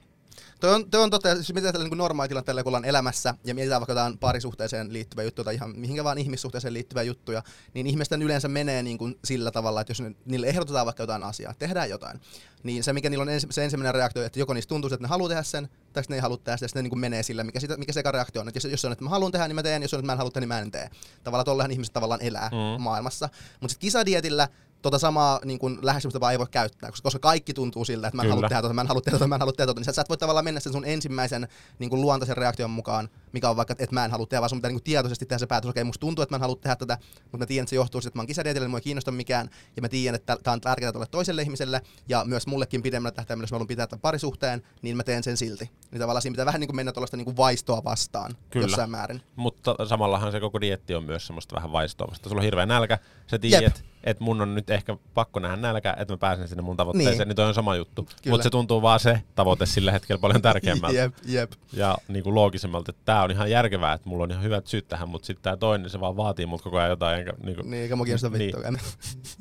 [0.61, 3.92] Toi on, toi on totta, jos mietitään niin normaalitilanteella, kun ollaan elämässä ja mietitään vaikka
[3.92, 7.42] jotain parisuhteeseen liittyvä juttu tai ihan mihinkä vaan ihmissuhteeseen liittyviä juttuja,
[7.75, 11.55] niin ihmisten yleensä menee niin kuin sillä tavalla, että jos niille ehdotetaan vaikka jotain asiaa,
[11.55, 12.20] tehdään jotain,
[12.62, 15.09] niin se mikä niillä on ens, se ensimmäinen reaktio, että joko niistä tuntuu, että ne
[15.09, 17.23] haluaa tehdä sen, tai ne ei halua tehdä sitä, ja sitten ne niin kuin menee
[17.23, 18.49] sillä, mikä, sitä, mikä se reaktio on.
[18.49, 20.12] Että jos, jos on, että mä haluan tehdä, niin mä teen, jos on, että mä
[20.12, 20.90] en halua tehdä, niin mä en tee.
[21.25, 22.83] Tavallaan tollehan ihmiset tavallaan elää mm.
[22.83, 23.29] maailmassa.
[23.61, 24.49] Mutta sitten kisadietillä
[24.82, 28.22] tota samaa niin kuin lähestymistapaa ei voi käyttää, koska, koska kaikki tuntuu siltä, että mä
[28.22, 29.84] en halua tehdä tota, mä en halua tehdä tota, mä en halua tehdä tota, niin
[29.84, 33.50] sä, sä et voi tavallaan mennä sen sun ensimmäisen niin kuin luontaisen reaktion mukaan, mikä
[33.50, 35.46] on vaikka, että mä en halua tehdä, vaan sun pitää niin kuin tietoisesti tehdä se
[35.46, 37.70] päätös, okei, okay, musta tuntuu, että mä en halua tehdä tätä, mutta mä tiedän, että
[37.70, 40.14] se johtuu siitä, että mä oon kisadietillä, niin mua ei kiinnosta mikään, ja mä tiedän,
[40.14, 43.66] että tämä on tärkeää tälle toiselle ihmiselle, ja myös mullekin pidemmällä tähtäimellä, jos mä haluan
[43.66, 45.70] pitää tämän parisuhteen, niin mä teen sen silti.
[45.90, 48.64] Niin tavallaan siinä pitää vähän niin kuin mennä tuollaista niin kuin vaistoa vastaan Kyllä.
[48.64, 49.22] jossain määrin.
[49.36, 52.30] Mutta samallahan se koko dietti on myös semmoista vähän vaistoa vastaan.
[52.30, 56.14] Sulla on hirveä nälkä, sä tiedät, että mun on nyt ehkä pakko nähdä nälkä, että
[56.14, 58.08] mä pääsen sinne mun tavoitteeseen, niin, niin toi on sama juttu.
[58.28, 60.98] Mutta se tuntuu vaan se tavoite sillä hetkellä paljon tärkeämmältä.
[60.98, 61.52] jep, jep.
[61.72, 64.88] Ja niin kuin loogisemmalta, että tää on ihan järkevää, että mulla on ihan hyvät syyt
[64.88, 67.18] tähän, mutta sitten tää toinen, se vaan vaatii mut koko ajan jotain.
[67.18, 68.54] Enkä, niin, kuin, niin eikä mua kiinnosta niin.
[68.56, 68.78] vittua.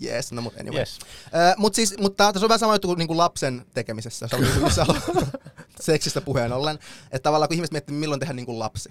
[0.03, 0.79] yes, no mut anyway.
[0.79, 0.99] Yes.
[1.25, 4.27] Uh, mut siis, mutta tässä on vähän sama juttu kuin, niin kuin lapsen tekemisessä.
[4.27, 5.27] Se on niin
[5.79, 6.79] seksistä puheen ollen.
[7.11, 8.89] Että tavallaan kun ihmiset miettii, milloin tehdä niin kuin lapsi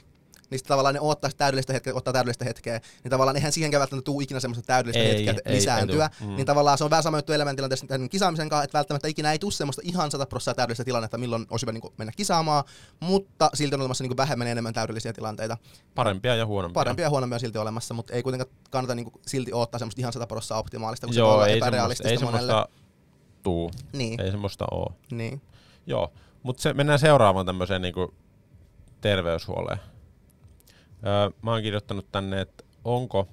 [0.51, 4.23] niin tavallaan ne ottaa täydellistä hetkeä, ottaa täydellistä hetkeä, niin tavallaan eihän siihenkään välttämättä tule
[4.23, 6.37] ikinä semmoista täydellistä ei, hetkeä ei, lisääntyä, ei, mm.
[6.37, 9.53] niin tavallaan se on vähän sama juttu elämäntilanteessa kisaamisen kanssa, että välttämättä ikinä ei tule
[9.53, 12.65] semmoista ihan 100 prosenttia täydellistä tilannetta, milloin olisi hyvä niin mennä kisaamaan,
[13.01, 15.57] mutta silti on olemassa niin vähemmän enemmän täydellisiä tilanteita.
[15.95, 16.75] Parempia ja huonompia.
[16.75, 20.27] Parempia ja huonompia silti olemassa, mutta ei kuitenkaan kannata niin silti ottaa semmoista ihan 100
[20.27, 22.69] prosenttia optimaalista, kun Joo, se voi olla epärealistista ei semmoista, monelle.
[23.43, 23.71] tuu.
[23.93, 24.21] Niin.
[24.21, 24.93] Ei semmoista oo.
[25.11, 25.43] Niin.
[25.87, 27.95] Joo, mutta se, mennään seuraavaan tämmöiseen niin
[29.01, 29.79] terveyshuoleen.
[31.07, 33.29] Öö, mä oon kirjoittanut tänne, että onko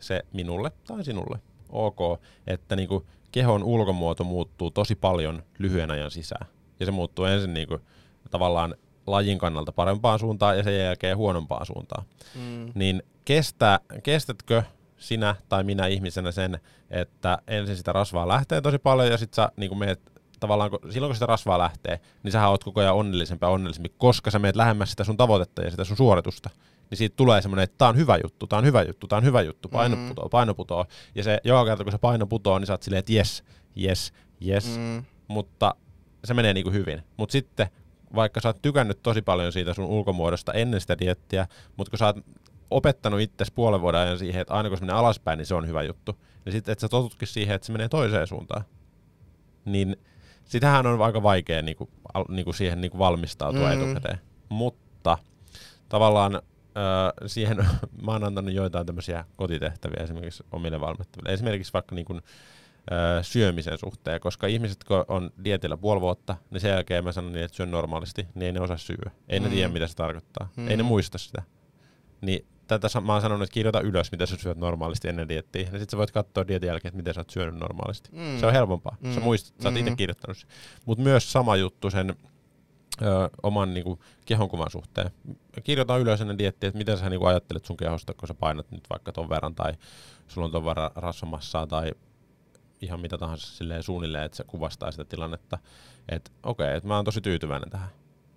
[0.00, 6.46] se minulle tai sinulle ok, että niinku kehon ulkomuoto muuttuu tosi paljon lyhyen ajan sisään.
[6.80, 7.78] Ja se muuttuu ensin niinku
[8.30, 8.74] tavallaan
[9.06, 12.04] lajin kannalta parempaan suuntaan ja sen jälkeen huonompaan suuntaan.
[12.34, 12.72] Mm.
[12.74, 14.62] Niin kestä, kestätkö
[14.98, 19.52] sinä tai minä ihmisenä sen, että ensin sitä rasvaa lähtee tosi paljon ja sitten sä
[19.56, 20.00] niin meet
[20.40, 23.92] tavallaan, kun, silloin kun sitä rasvaa lähtee, niin sä oot koko ajan onnellisempi ja onnellisempi,
[23.98, 26.50] koska sä meet lähemmäs sitä sun tavoitetta ja sitä sun suoritusta.
[26.90, 29.24] Niin siitä tulee semmoinen, että tää on hyvä juttu, tää on hyvä juttu, tää on
[29.24, 30.08] hyvä juttu, paino Mm.
[30.08, 30.86] putoo, paino putoo.
[31.14, 33.44] Ja se joka kerta, kun se paino putoo, niin sä oot silleen, että jes,
[33.76, 34.78] jes, jes.
[34.78, 35.04] Mm.
[35.28, 35.74] Mutta
[36.24, 37.02] se menee niinku hyvin.
[37.16, 37.66] Mutta sitten,
[38.14, 42.06] vaikka sä oot tykännyt tosi paljon siitä sun ulkomuodosta ennen sitä diettiä, mutta kun sä
[42.06, 42.16] oot
[42.70, 45.66] opettanut itse puolen vuoden ajan siihen, että aina kun se menee alaspäin, niin se on
[45.66, 46.18] hyvä juttu.
[46.44, 48.64] Niin sitten, että sä totutkin siihen, että se menee toiseen suuntaan.
[49.64, 49.96] Niin
[50.44, 53.82] sitähän on aika vaikea niinku, al, niinku siihen niinku valmistautua mm.
[53.82, 54.18] etukäteen.
[54.48, 55.18] Mutta
[55.88, 56.42] tavallaan
[57.26, 57.56] siihen
[58.06, 61.32] mä oon antanut joitain tämmöisiä kotitehtäviä esimerkiksi omille valmentajille.
[61.32, 66.70] Esimerkiksi vaikka niinku, ö, syömisen suhteen, koska ihmiset, kun on dietillä puoli vuotta, niin sen
[66.70, 69.10] jälkeen mä sanon niin, että syön normaalisti, niin ei ne osaa syödä.
[69.28, 69.42] Ei mm.
[69.44, 69.54] ne Mm.
[69.54, 70.48] tiedä, mitä se tarkoittaa.
[70.56, 70.62] Mm.
[70.62, 70.68] Mm.
[70.68, 71.42] Ei ne muista sitä.
[72.20, 75.68] Niin tätä mä oon sanonut, että kirjoita ylös, mitä sä syöt normaalisti ennen diettiä.
[75.72, 78.10] Ja sit sä voit katsoa dietin jälkeen, että miten sä oot syönyt normaalisti.
[78.12, 78.38] Mm.
[78.40, 78.96] Se on helpompaa.
[79.00, 79.12] Mm.
[79.14, 79.24] Sä Mm.
[79.24, 79.96] muistat, sä oot itse Mhm.
[79.96, 80.46] kirjoittanut.
[80.86, 82.14] Mutta myös sama juttu sen
[83.02, 85.10] ö, oman niinku, kehonkuvan suhteen.
[85.64, 88.84] Kirjoita ylös ennen diettiä, että miten sä niinku, ajattelet sun kehosta, kun sä painat nyt
[88.90, 89.72] vaikka ton verran, tai
[90.28, 91.92] sulla on ton verran rasvamassaa, tai
[92.80, 95.58] ihan mitä tahansa silleen suunnilleen, että se kuvastaa sitä tilannetta.
[96.08, 97.88] Että okei, okay, että mä oon tosi tyytyväinen tähän.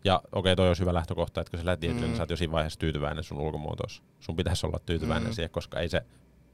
[0.03, 2.07] Ja okei, okay, toi olisi hyvä lähtökohta, että kun sä lähdet dietille, Mm.
[2.07, 4.03] niin sä oot jo siinä vaiheessa tyytyväinen sun ulkomuotossa.
[4.19, 5.33] Sun pitäisi olla tyytyväinen Mm.
[5.33, 6.01] siihen, koska ei se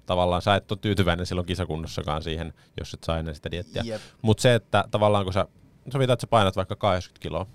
[0.05, 3.81] tavallaan sä et ole tyytyväinen silloin kisakunnossakaan siihen, jos et saa ennen sitä diettiä.
[3.85, 4.01] Jep.
[4.21, 5.47] Mutta se, että tavallaan kun sä
[5.91, 7.45] sovitaan, että sä painat vaikka 80 kiloa,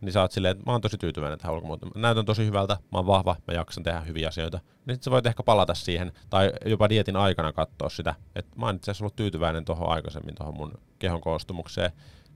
[0.00, 1.92] niin sä oot silleen, että mä oon tosi tyytyväinen tähän ulkomuotoon.
[1.94, 4.60] Mä näytän tosi hyvältä, mä oon vahva, mä jaksan tehdä hyviä asioita.
[4.86, 8.66] Niin sit sä voit ehkä palata siihen, tai jopa dietin aikana katsoa sitä, että mä
[8.66, 11.92] oon itse asiassa ollut tyytyväinen tuohon aikaisemmin, tuohon mun kehon koostumukseen.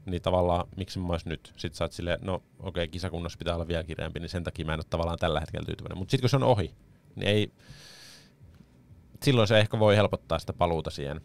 [0.07, 1.53] Niin tavallaan, miksi mä ois nyt?
[1.57, 4.67] Sitten sä oot silleen, no okei, okay, kisakunnossa pitää olla vielä kireempi, niin sen takia
[4.67, 5.99] mä en ole tavallaan tällä hetkellä tyytyväinen.
[5.99, 6.75] Mutta sitten kun se on ohi,
[7.17, 7.53] niin ei,
[9.23, 11.21] silloin se ehkä voi helpottaa sitä paluuta siihen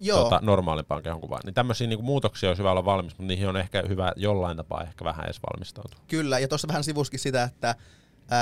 [0.00, 0.22] Joo.
[0.22, 1.40] tota, normaalimpaan kehonkuvaan.
[1.44, 4.82] Niin tämmöisiä niin muutoksia olisi hyvä olla valmis, mutta niihin on ehkä hyvä jollain tapaa
[4.82, 6.00] ehkä vähän edes valmistautua.
[6.08, 7.74] Kyllä, ja tuossa vähän sivuskin sitä, että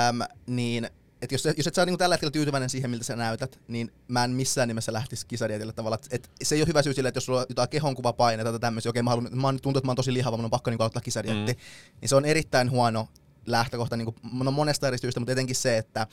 [0.09, 0.89] äm, niin,
[1.21, 4.23] et jos, jos et sä niinku tällä hetkellä tyytyväinen siihen, miltä sä näytät, niin mä
[4.23, 5.95] en missään nimessä lähtisi kisadietille tavalla.
[5.95, 8.59] Et, et se ei ole hyvä syy sille, että jos sulla on jotain kehonkuvapaineita tai
[8.59, 10.83] tämmöisiä, okei mä, haluan, mä tuntuu, että mä oon tosi lihava, mun on pakko niinku
[10.83, 11.59] aloittaa kisadietti, mm.
[12.01, 13.07] niin se on erittäin huono
[13.45, 16.07] lähtökohta niinku, no monesta eri syystä, mutta etenkin se, että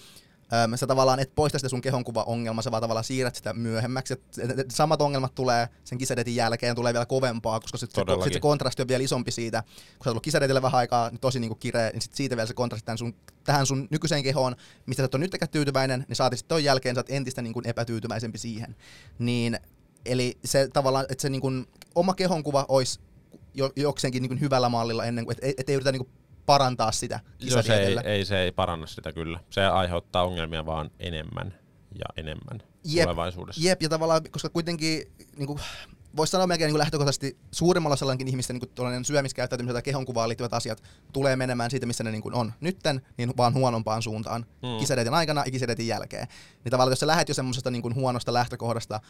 [0.52, 4.12] Öm, sä tavallaan et poista sitä sun kehonkuva-ongelmaa, sä vaan tavallaan siirrät sitä myöhemmäksi.
[4.14, 8.02] Et, et, et, samat ongelmat tulee sen kisadetin jälkeen, tulee vielä kovempaa, koska sit se,
[8.24, 9.62] sit se kontrasti on vielä isompi siitä.
[9.62, 12.54] Kun sä oot ollut vähän aikaa, niin tosi niinku kireä, niin sit siitä vielä se
[12.54, 16.36] kontrasti tämän sun, tähän sun nykyiseen kehoon, mistä sä et ole nytkään tyytyväinen, niin saati
[16.36, 18.76] sitten ton jälkeen sä oot entistä niinku epätyytyväisempi siihen.
[19.18, 19.58] Niin,
[20.06, 21.50] eli se tavallaan, että se niinku,
[21.94, 23.00] oma kehonkuva olisi
[23.54, 26.08] jo, jokseenkin niinku hyvällä mallilla ennen kuin, että et ei yritä niinku
[26.52, 29.40] parantaa sitä Joo, se ei, ei, se ei paranna sitä kyllä.
[29.50, 31.54] Se aiheuttaa ongelmia vaan enemmän
[31.98, 33.04] ja enemmän Jep.
[33.04, 33.62] tulevaisuudessa.
[33.64, 35.02] Jep, ja tavallaan, koska kuitenkin
[35.36, 35.60] niin kuin,
[36.16, 40.82] voisi sanoa melkein niin kuin lähtökohtaisesti suurimmalla osallakin ihmistä niin syömiskäyttäytymisen tai kehonkuvaan liittyvät asiat
[41.12, 44.68] tulee menemään siitä, missä ne niin kuin on nytten, niin vaan huonompaan suuntaan Mm.
[44.68, 44.78] mm.
[44.78, 46.26] kisadetin aikana ja kisadetin jälkeen.
[46.64, 49.00] Niin tavallaan, jos sä lähdet jo semmoisesta niin kuin huonosta lähtökohdasta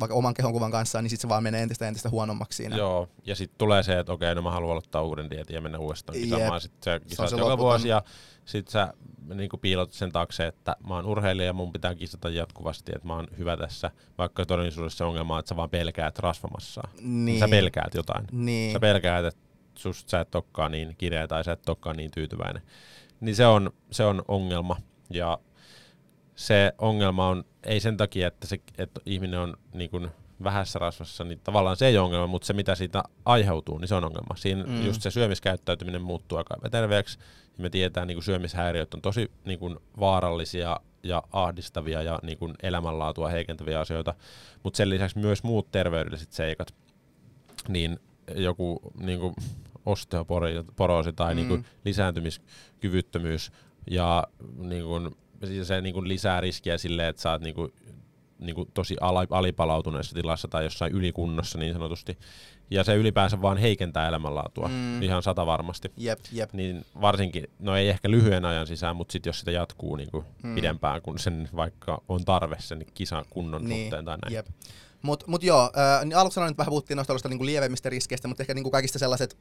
[0.00, 2.76] vaikka oman kehonkuvan kanssa, niin sitten se vaan menee entistä entistä huonommaksi siinä.
[2.76, 5.78] Joo, ja sitten tulee se, että okei, no mä haluan aloittaa uuden dietin ja mennä
[5.78, 6.60] uudestaan kisaamaan.
[6.60, 8.02] Sitten sä kisaat se joka vuosi ja
[8.44, 8.94] sitten sä
[9.34, 13.14] niin piilot sen taakse, että mä oon urheilija ja mun pitää kisata jatkuvasti, että mä
[13.14, 13.90] oon hyvä tässä.
[14.18, 16.90] Vaikka todellisuudessa se ongelma on, että sä vaan pelkäät rasvamassaa.
[17.00, 17.40] Niin.
[17.40, 18.26] Sä pelkäät jotain.
[18.32, 18.72] Niin.
[18.72, 19.40] Sä pelkäät, että
[19.74, 22.62] susta sä et olekaan niin kireä tai sä et olekaan niin tyytyväinen.
[23.20, 24.76] Niin se on, se on ongelma.
[25.10, 25.38] Ja
[26.34, 30.08] se ongelma on, ei sen takia, että, se, että ihminen on niin kuin
[30.44, 33.94] vähässä rasvassa, niin tavallaan se ei ole ongelma, mutta se mitä siitä aiheutuu, niin se
[33.94, 34.36] on ongelma.
[34.36, 34.70] Siinä Mm.
[34.70, 34.86] mm.
[34.86, 37.18] just se syömiskäyttäytyminen muuttuu aika epäterveeksi,
[37.58, 42.38] ja me tiedetään, niin kuin syömishäiriöt on tosi niin kuin vaarallisia ja ahdistavia ja niin
[42.38, 44.14] kuin elämänlaatua heikentäviä asioita,
[44.62, 46.74] mutta sen lisäksi myös muut terveydelliset seikat,
[47.68, 47.98] niin
[48.34, 49.34] joku niin kuin
[49.86, 51.36] osteoporoosi tai Mm.
[51.36, 53.52] niin kuin lisääntymiskyvyttömyys
[53.90, 54.24] ja
[54.56, 55.16] niin kuin,
[55.62, 57.72] se niin kuin lisää riskiä sille, että sä oot niin kuin,
[58.38, 62.18] niin kuin tosi ala- alipalautuneessa tilassa tai jossain ylikunnossa niin sanotusti.
[62.70, 65.02] Ja se ylipäänsä vaan heikentää elämänlaatua Mm.
[65.02, 65.92] ihan sata varmasti.
[65.96, 66.52] Jep, jep.
[66.52, 70.24] Niin varsinkin, no ei ehkä lyhyen ajan sisään, mutta sitten jos sitä jatkuu niin kuin
[70.42, 70.54] Mm.
[70.54, 74.34] pidempään, kun sen vaikka on tarve sen kisan kunnon Niin, suhteen tai näin.
[74.34, 74.46] Jep.
[75.02, 78.42] Mut, mut joo, äh, niin aluksi sanoin, että vähän puhuttiin noista niinku lievemmistä riskeistä, mutta
[78.42, 79.36] ehkä niinku kaikista sellaiset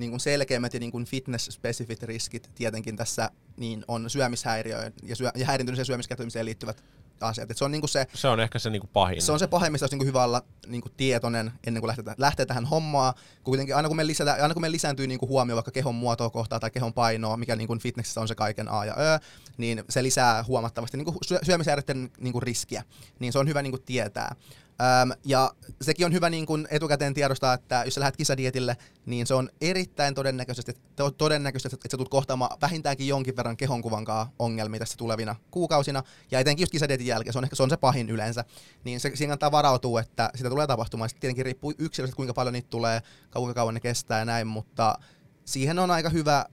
[0.00, 5.86] niinku selkeimmät ja niinku fitness-spesifit riskit tietenkin tässä niin on syömishäiriöön ja, syö, ja häiriintyneeseen
[5.86, 6.84] syömiskäyttäytymiseen liittyvät
[7.20, 7.50] asiat.
[7.50, 9.22] Et se on niinku se, Se on ehkä se niinku pahin.
[9.22, 12.46] se on se pahin, mistä olisi niinku hyvä olla niinku tietoinen ennen kuin lähtee, lähtee
[12.46, 13.14] tähän hommaan.
[13.44, 16.60] Kuitenkin aina kun me, lisätään, aina kun me lisääntyy niinku huomio vaikka kehon muotoa kohtaa
[16.60, 19.18] tai kehon painoa, mikä niinku fitnessissä on se kaiken A ja Ö,
[19.56, 22.84] niin se lisää huomattavasti niinku syö, syömishäiriöiden niinku riskiä.
[23.18, 24.34] Niin se on hyvä niinku tietää.
[24.80, 25.50] Öm, ja
[25.82, 29.50] sekin on hyvä niin kuin etukäteen tiedostaa, että jos sä lähdet kisadietille, niin se on
[29.60, 34.96] erittäin todennäköisesti, to- todennäköisesti että sä tulet kohtaamaan vähintäänkin jonkin verran kehonkuvan kanssa ongelmia tässä
[34.96, 36.02] tulevina kuukausina.
[36.30, 38.44] Ja etenkin just kisadietin jälkeen, se on ehkä se, on se pahin yleensä.
[38.84, 41.08] Niin se, siihen kannattaa varautua, että sitä tulee tapahtumaan.
[41.08, 43.02] Sitten tietenkin riippuu yksilöstä, kuinka paljon niitä tulee,
[43.34, 44.98] kuinka kauan ne kestää ja näin, mutta
[45.44, 46.46] siihen on aika hyvä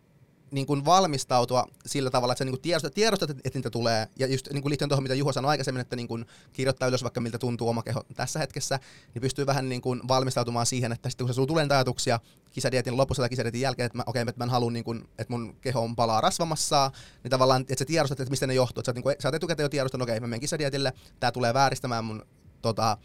[0.52, 4.08] niin kuin valmistautua sillä tavalla, että sä niin kuin tiedostat, tiedostat, että niitä tulee.
[4.20, 7.04] Ja just niin kuin liittyen tuohon, mitä Juho sanoi aikaisemmin, että niin kuin kirjoittaa ylös
[7.04, 8.80] vaikka miltä tuntuu oma keho tässä hetkessä,
[9.14, 12.20] niin pystyy vähän niin kuin valmistautumaan siihen, että sitten kun sulla tulee ajatuksia
[12.52, 15.10] kisadietin lopussa tai kisadietin jälkeen, että mä, okei, okay, että mä en halua, niin kuin,
[15.18, 16.92] että mun keho on palaa rasvamassa,
[17.24, 18.82] niin tavallaan, että sä tiedostat, että mistä ne johtuu.
[18.82, 21.32] Että sä, niin kuin, sä oot etukäteen jo tiedostanut, okei, okay, mä menen kisadietille, tää
[21.32, 22.26] tulee vääristämään mun
[22.74, 22.98] tota,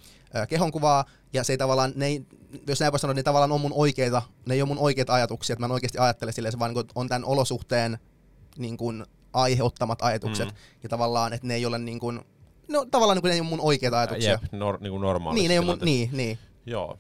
[0.49, 2.27] kehonkuvaa, ja se ei tavallaan, ne ei,
[2.67, 5.55] jos näin voi sanoa, niin tavallaan on mun oikeita, ne ei ole mun oikeita ajatuksia,
[5.55, 7.99] että mä en oikeasti ajattele silleen, se vaan niin kuin on tämän olosuhteen
[8.57, 10.55] niin kuin, aiheuttamat ajatukset, Mm.
[10.83, 12.21] ja tavallaan, että ne ei ole niin kuin,
[12.69, 14.31] no tavallaan niin kuin ne ei ole mun oikeita ajatuksia.
[14.31, 16.39] Jep, nor, niinku normaalissa niin, ne ei ole mun, niin, niin.
[16.67, 16.99] Joo.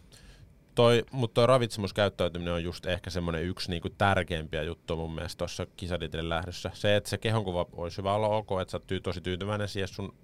[0.74, 5.66] Toi, mutta toi ravitsemuskäyttäytyminen on just ehkä semmoinen yksi niinku tärkeimpiä juttuja mun mielestä tuossa
[5.76, 6.70] kisadietille lähdössä.
[6.74, 10.14] Se, että se kehonkuva olisi hyvä olla ok, että sä oot tosi tyytyväinen siihen sun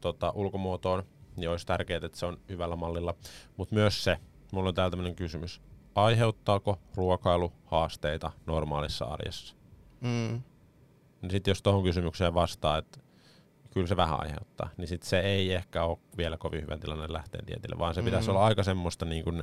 [0.00, 1.02] tota, ulkomuotoon,
[1.36, 3.14] niin olisi tärkeää, että se on hyvällä mallilla.
[3.56, 4.18] Mutta myös se,
[4.52, 5.60] mulla on täällä tämmöinen kysymys.
[5.94, 9.54] Aiheuttaako ruokailu haasteita normaalissa arjessa?
[10.00, 10.42] Mm.
[11.22, 13.00] Niin sitten jos tuohon kysymykseen vastaa, että
[13.70, 17.40] kyllä se vähän aiheuttaa, niin sitten se ei ehkä ole vielä kovin hyvä tilanne lähteä
[17.46, 18.36] dietille, vaan se pitäisi Mm.
[18.36, 19.42] olla aika semmoista, niin kuin,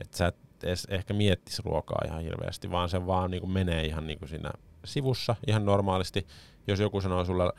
[0.00, 4.06] että sä et edes ehkä miettisi ruokaa ihan hirveästi, vaan se vaan niin menee ihan
[4.06, 4.50] niin kuin siinä
[4.84, 6.26] sivussa ihan normaalisti.
[6.66, 7.52] Jos joku sanoo sulle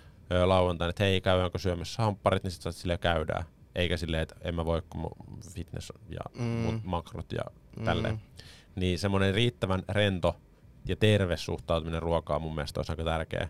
[0.45, 3.43] lauantaina, että hei, käydäänkö syömässä hampparit, niin sitten silleen käydään.
[3.75, 5.09] Eikä silleen, että en mä voi, kun
[5.53, 6.45] fitness ja Mm.
[6.45, 6.81] mm.
[6.83, 7.41] makrot ja
[7.77, 7.85] Mm.
[7.85, 8.21] tälleen.
[8.75, 10.35] Niin semmoinen riittävän rento
[10.85, 13.49] ja terve suhtautuminen ruokaan mun mielestä olisi aika tärkeä.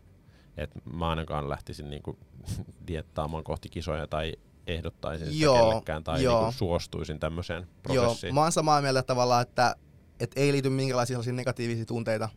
[0.57, 2.17] Että mä ainakaan lähtisin niinku
[2.87, 4.33] diettaamaan kohti kisoja tai
[4.67, 6.39] ehdottaisin sitä Joo, kellekään tai joo.
[6.39, 8.33] niinku suostuisin tämmöiseen Joo, prosessiin.
[8.33, 9.75] mä oon samaa mieltä tavallaan, että,
[10.19, 12.29] että ei liity minkälaisia sellaisia negatiivisia tunteita,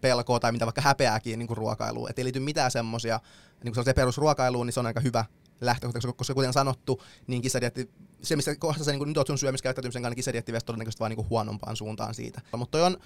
[0.00, 2.10] pelkoa tai mitä vaikka häpeääkin niin kuin ruokailuun.
[2.10, 3.20] Että ei liity mitään semmoisia,
[3.64, 5.24] niin kuin perusruokailuun, niin se on aika hyvä
[5.60, 7.90] lähtökohta, koska, kuten sanottu, niin kisadietti,
[8.22, 11.10] se mistä kohdassa sä niin nyt oot sun syömiskäyttäytymisen kanssa, niin kisadietti vie todennäköisesti vaan
[11.10, 12.40] niin huonompaan suuntaan siitä.
[12.56, 12.96] Mutta toi on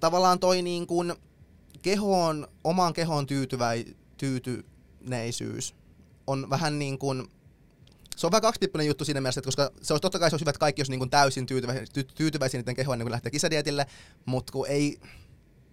[0.00, 1.14] tavallaan toi niin kuin
[1.82, 3.84] kehoon, omaan kehoon tyytyväi,
[4.16, 5.74] tyytyneisyys
[6.26, 7.28] on vähän niin kuin,
[8.16, 10.42] se on vähän kaksipiippunen juttu siinä mielessä, että koska se olisi totta kai se olisi
[10.42, 13.30] hyvä, että kaikki olisi niin kuin täysin tyytyväisiä, ty, tyytyväisiä niiden kehoon ennen kuin lähtee
[13.30, 13.86] kisadietille,
[14.26, 15.00] mutta kun ei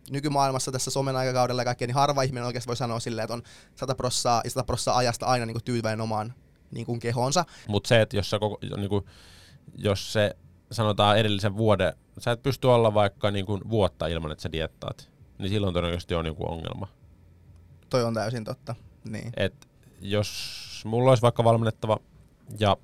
[0.09, 3.43] nykymaailmassa tässä somen aikakaudella ja kaikkea, niin harva ihminen oikeasti voi sanoa silleen, että on
[3.75, 6.33] 100 prossaa ja 100 prossaa ajasta aina niin kuin tyytyväinen omaan
[6.71, 7.45] niin kuin kehoonsa.
[7.67, 9.05] Mutta se, että jos, sä koko, niinku,
[9.75, 10.35] jos se
[10.71, 15.49] sanotaan edellisen vuoden, sä et pysty olla vaikka niinku vuotta ilman, että sä diettaat, niin
[15.49, 16.87] silloin todennäköisesti on joku ongelma.
[17.89, 18.75] Toi on täysin totta.
[19.09, 19.31] Niin.
[19.37, 19.67] Et
[20.01, 21.97] jos mulla olisi vaikka valmennettava
[22.59, 22.77] ja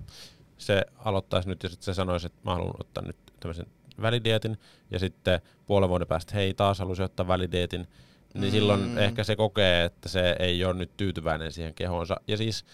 [0.57, 3.65] se aloittaisi nyt ja sitten se sanoisi, että mä haluan ottaa nyt tämmöisen
[4.01, 4.57] välidietin
[4.91, 7.87] ja sitten puolen vuoden päästä hei taas haluaisin ottaa välidietin,
[8.33, 8.51] niin Mm.
[8.51, 12.15] silloin ehkä se kokee, että se ei ole nyt tyytyväinen siihen kehoonsa.
[12.27, 12.65] Ja siis,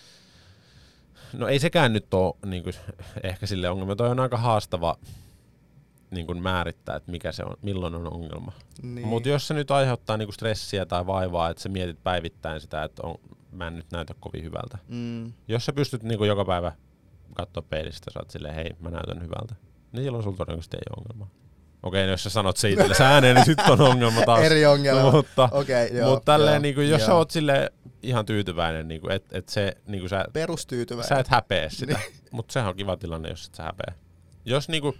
[1.33, 2.73] no ei sekään nyt ole niin kuin,
[3.23, 4.95] ehkä sille ongelma, toi on aika haastava
[6.11, 8.51] niin kuin määrittää, että mikä se on, milloin on ongelma.
[8.81, 9.07] niin.
[9.07, 13.01] Mutta jos se nyt aiheuttaa niinku stressiä tai vaivaa, että sä mietit päivittäin sitä, että
[13.07, 13.15] on,
[13.51, 14.77] mä en nyt näytä kovin hyvältä.
[14.87, 15.33] Mm.
[15.47, 16.71] Jos sä pystyt niinku joka päivä
[17.33, 19.55] katsoa peilistä, sä oot silleen, hei, mä näytän hyvältä,
[19.91, 21.41] niin silloin sulla todennäköisesti ei ole ongelmaa.
[21.83, 24.43] Okei, no jos sä sanot se itsellesi ääneen, niin sitten on ongelma taas.
[24.51, 25.11] Eri ongelma.
[25.11, 26.09] mutta okay, joo.
[26.09, 27.07] mutta tälleen, joo, niinku, jos joo.
[27.07, 31.09] sä oot sille ihan tyytyväinen, niinku, että et se, niinku, sä, perustyytyväinen.
[31.09, 32.13] sä et häpeä sitä, Niin.
[32.31, 33.93] mutta sehän on kiva tilanne, jos et sä häpeä.
[34.45, 34.95] Jos, niinku,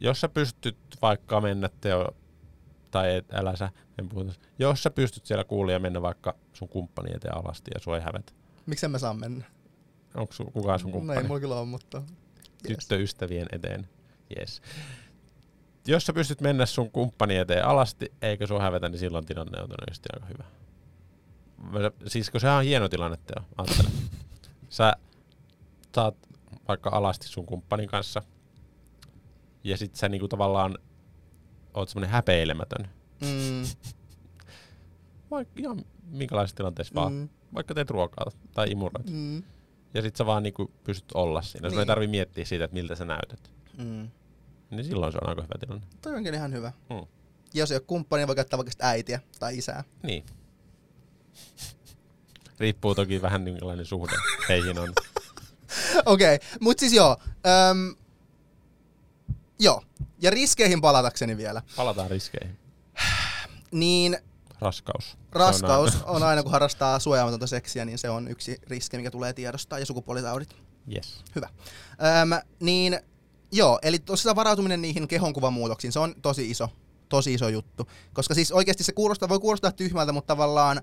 [0.00, 2.08] jos sä pystyt vaikka mennä teo,
[2.90, 4.40] tai et, älä sä, en puhu tässä.
[4.58, 8.02] Jos sä pystyt siellä kuulla ja mennä vaikka sun kumppani eteen alasti ja sua ei
[8.02, 8.32] hävetä.
[8.66, 9.44] Miksi mä saan mennä?
[10.14, 11.26] Onko su, kukaan sun No ei kumppani?
[11.28, 12.02] mulla kyllä ole, mutta...
[12.68, 12.78] Yes.
[12.78, 13.88] Tyttöystävien eteen.
[14.38, 14.62] Yes.
[15.86, 19.68] Jos sä pystyt mennä sun kumppani eteen alasti, eikä sua hävetä, niin silloin tilanne on
[19.68, 20.44] todennäköisesti aika hyvä.
[22.06, 23.88] Siis kun sehän on hieno tilanne, Teo, ajattele.
[24.68, 24.92] Sä
[25.94, 26.14] saat
[26.68, 28.22] vaikka alasti sun kumppanin kanssa,
[29.64, 30.78] ja sit sä niinku tavallaan
[31.74, 32.88] oot semmonen häpeilemätön.
[33.20, 33.62] Mm,
[35.30, 37.12] Vaikka ihan minkälaisessa tilanteessa vaan.
[37.12, 39.10] mm, Vaikka teet ruokaa tai imuroit.
[39.10, 39.42] mm,
[39.94, 41.68] Ja sit sä vaan niinku pystyt olla siinä.
[41.68, 41.86] Sun ei Niin.
[41.86, 43.50] tarvi miettiä siitä, että miltä sä näytät.
[43.78, 44.08] mm.
[44.70, 45.86] Niin silloin se on aika hyvä tilanne.
[46.02, 46.72] Toi onkin ihan hyvä.
[46.90, 47.06] Mm.
[47.54, 49.84] Jos ei ole kumppania, voi käyttää vaikka äitiä tai isää.
[50.02, 50.26] Niin.
[52.58, 54.16] Riippuu toki vähän minkälainen suhde
[54.48, 54.88] heihin on.
[56.06, 56.48] Okei, okay.
[56.60, 57.16] mutta siis joo.
[57.70, 57.96] Öm,
[59.58, 59.82] joo,
[60.22, 61.62] ja riskeihin palatakseni vielä.
[61.76, 62.58] Palataan riskeihin.
[63.72, 64.18] Niin
[64.60, 65.18] Raskaus.
[65.32, 69.10] raskaus on aina, on aina kun harrastaa suojaamatonta seksiä, niin se on yksi riski, mikä
[69.10, 70.56] tulee tiedostaa, ja sukupuolitaudit.
[70.94, 71.24] Yes.
[71.34, 71.48] Hyvä.
[72.22, 73.00] Öm, niin
[73.52, 76.68] joo, eli tosiaan varautuminen niihin kehonkuvan muutoksiin, se on tosi iso,
[77.08, 77.88] tosi iso juttu.
[78.12, 80.82] Koska siis oikeasti se kuulostaa, voi kuulostaa tyhmältä, mutta tavallaan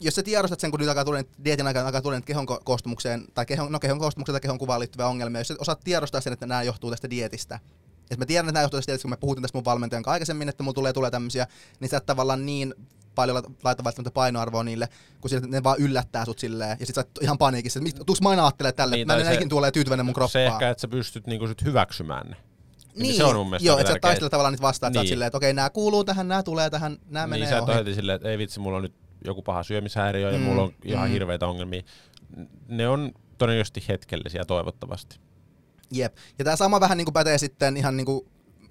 [0.00, 3.24] jos sä tiedostat sen, kun nyt alkaa tulla, dietin aikana alkaa tulla kehon ko- koostumukseen,
[3.34, 6.32] tai kehon, no kehon koostumukseen tai kehon kuvaan liittyviä ongelmia, jos sä osaat tiedostaa sen,
[6.32, 7.60] että nämä johtuu tästä dietistä,
[8.10, 10.62] et mä tiedän, että nämä johtuu tästä kun me puhuttiin tästä mun valmentajan aikaisemmin, että
[10.62, 11.46] mulla tulee, tulee tämmöisiä,
[11.80, 12.74] niin sä et tavallaan niin
[13.14, 14.88] paljon la- laita välttämättä painoarvoa niille,
[15.20, 18.44] kun ne vaan yllättää sut silleen, ja sit sä ihan paniikissa, että tuuks mä aina
[18.44, 20.30] ajattelemaan tälle, Niin, niin, mä en ikinä tule tyytyväinen mun kroppaan.
[20.32, 22.36] Se ehkä, että sä pystyt niinku sit hyväksymään ne.
[22.96, 25.06] Niin, se on mun mielestä Joo, että sä taistelet tavallaan niitä vastaan, että niin.
[25.06, 25.12] sä Niin.
[25.14, 27.78] silleen, että okei, nämä kuuluu tähän, nämä tulee tähän, nämä niin menee sä ole ohi.
[27.78, 28.94] heti silleen, että ei vitsi, mulla on nyt
[29.24, 31.12] joku paha syömishäiriö ja Mm, mulla on ihan mm.
[31.12, 31.82] hirveitä ongelmia.
[32.68, 35.20] Ne on todennäköisesti hetkellisiä toivottavasti.
[35.92, 36.16] Jep.
[36.38, 38.20] Ja tämä sama vähän niin kuin pätee sitten ihan niin kuin,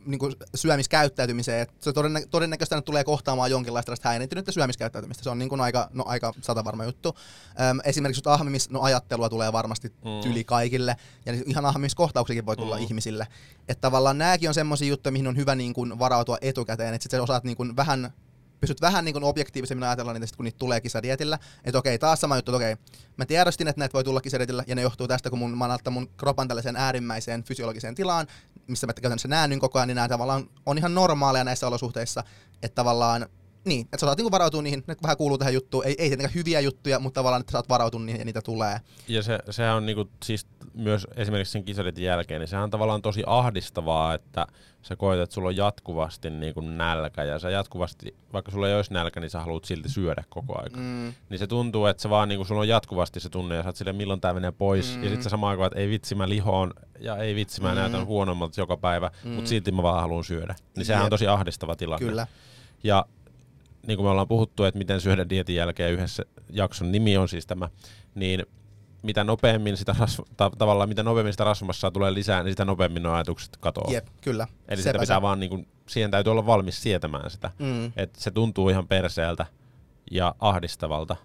[0.06, 1.62] niin kuin syömiskäyttäytymiseen.
[1.62, 5.24] että se todennä, todennäköisesti tänne tulee kohtaamaan jonkinlaista häiriintynyttä syömiskäyttäytymistä.
[5.24, 7.16] Se on niin kuin aika, no, aika satavarma juttu.
[7.62, 10.32] Öm, esimerkiksi ahmimis, no, ajattelua tulee varmasti Mm.
[10.32, 10.96] yli kaikille.
[11.26, 12.84] Ja niin ihan ahmimiskohtauksiakin voi tulla Mm.
[12.84, 13.28] ihmisille.
[13.70, 16.94] Että tavallaan nämäkin on semmoisia juttuja, mihin on hyvä niin kuin varautua etukäteen.
[16.94, 18.14] Että sit sä osaat niin kuin vähän
[18.62, 21.40] pystyt vähän niin kuin objektiivisemmin ajatella niitä, sit, kun niitä tulee kisadietillä.
[21.64, 22.76] Että okei, taas sama juttu, että okei,
[23.18, 26.10] mä tiedostin, että näitä voi tulla kisadietillä, ja ne johtuu tästä, kun mun, mä mun
[26.18, 28.28] kropan tällaiseen äärimmäiseen fysiologiseen tilaan,
[28.70, 32.24] missä mä käytännössä näen koko ajan, niin nämä tavallaan on ihan normaaleja näissä olosuhteissa,
[32.64, 33.30] että tavallaan
[33.66, 36.34] niin, että sä saat niinku varautua niihin, ne vähän kuuluu tähän juttuun, ei, ei tietenkään
[36.36, 38.82] hyviä juttuja, mutta tavallaan, että sä saat varautua niihin ja niitä tulee.
[39.08, 43.02] Ja se, sehän on niinku, siis myös esimerkiksi sen kisadetin jälkeen, niin sehän on tavallaan
[43.02, 44.48] tosi ahdistavaa, että
[44.82, 48.94] sä koet, että sulla on jatkuvasti niinku nälkä ja sä jatkuvasti, vaikka sulla ei olisi
[48.94, 50.72] nälkä, niin sä haluat silti syödä koko ajan.
[50.80, 53.70] Mm, Niin se tuntuu, että se vaan niinku, sulla on jatkuvasti se tunne ja sä
[53.70, 54.96] oot silleen, milloin tää menee pois.
[54.98, 55.04] Mm.
[55.04, 57.76] Ja sitten sä samaan aikaan, että ei vitsi mä lihoon ja ei vitsi mä Mm.
[57.76, 59.32] näytän huonommalta joka päivä, Mm.
[59.32, 60.56] mutta silti mä vaan haluan syödä.
[60.76, 61.10] Niin sehän on Jep.
[61.10, 62.08] tosi ahdistava tilanne.
[62.08, 62.28] kyllä.
[62.84, 63.06] Ja
[63.88, 67.46] niin kuin me ollaan puhuttu, että miten syödä dietin jälkeen yhdessä jakson nimi on siis
[67.46, 67.70] tämä,
[68.16, 68.46] niin
[69.04, 73.04] mitä nopeammin sitä rasva, ta- tavallaan mitä nopeammin sitä rasvamassa tulee lisää, niin sitä nopeammin
[73.04, 73.92] nuo ajatukset katoaa.
[73.94, 74.48] Jep, kyllä.
[74.68, 75.22] Eli sitä pitää se.
[75.22, 77.52] vaan, niin kuin, siihen täytyy olla valmis sietämään sitä.
[77.60, 79.46] Mm, Että se tuntuu ihan perseeltä
[80.12, 81.16] ja ahdistavalta,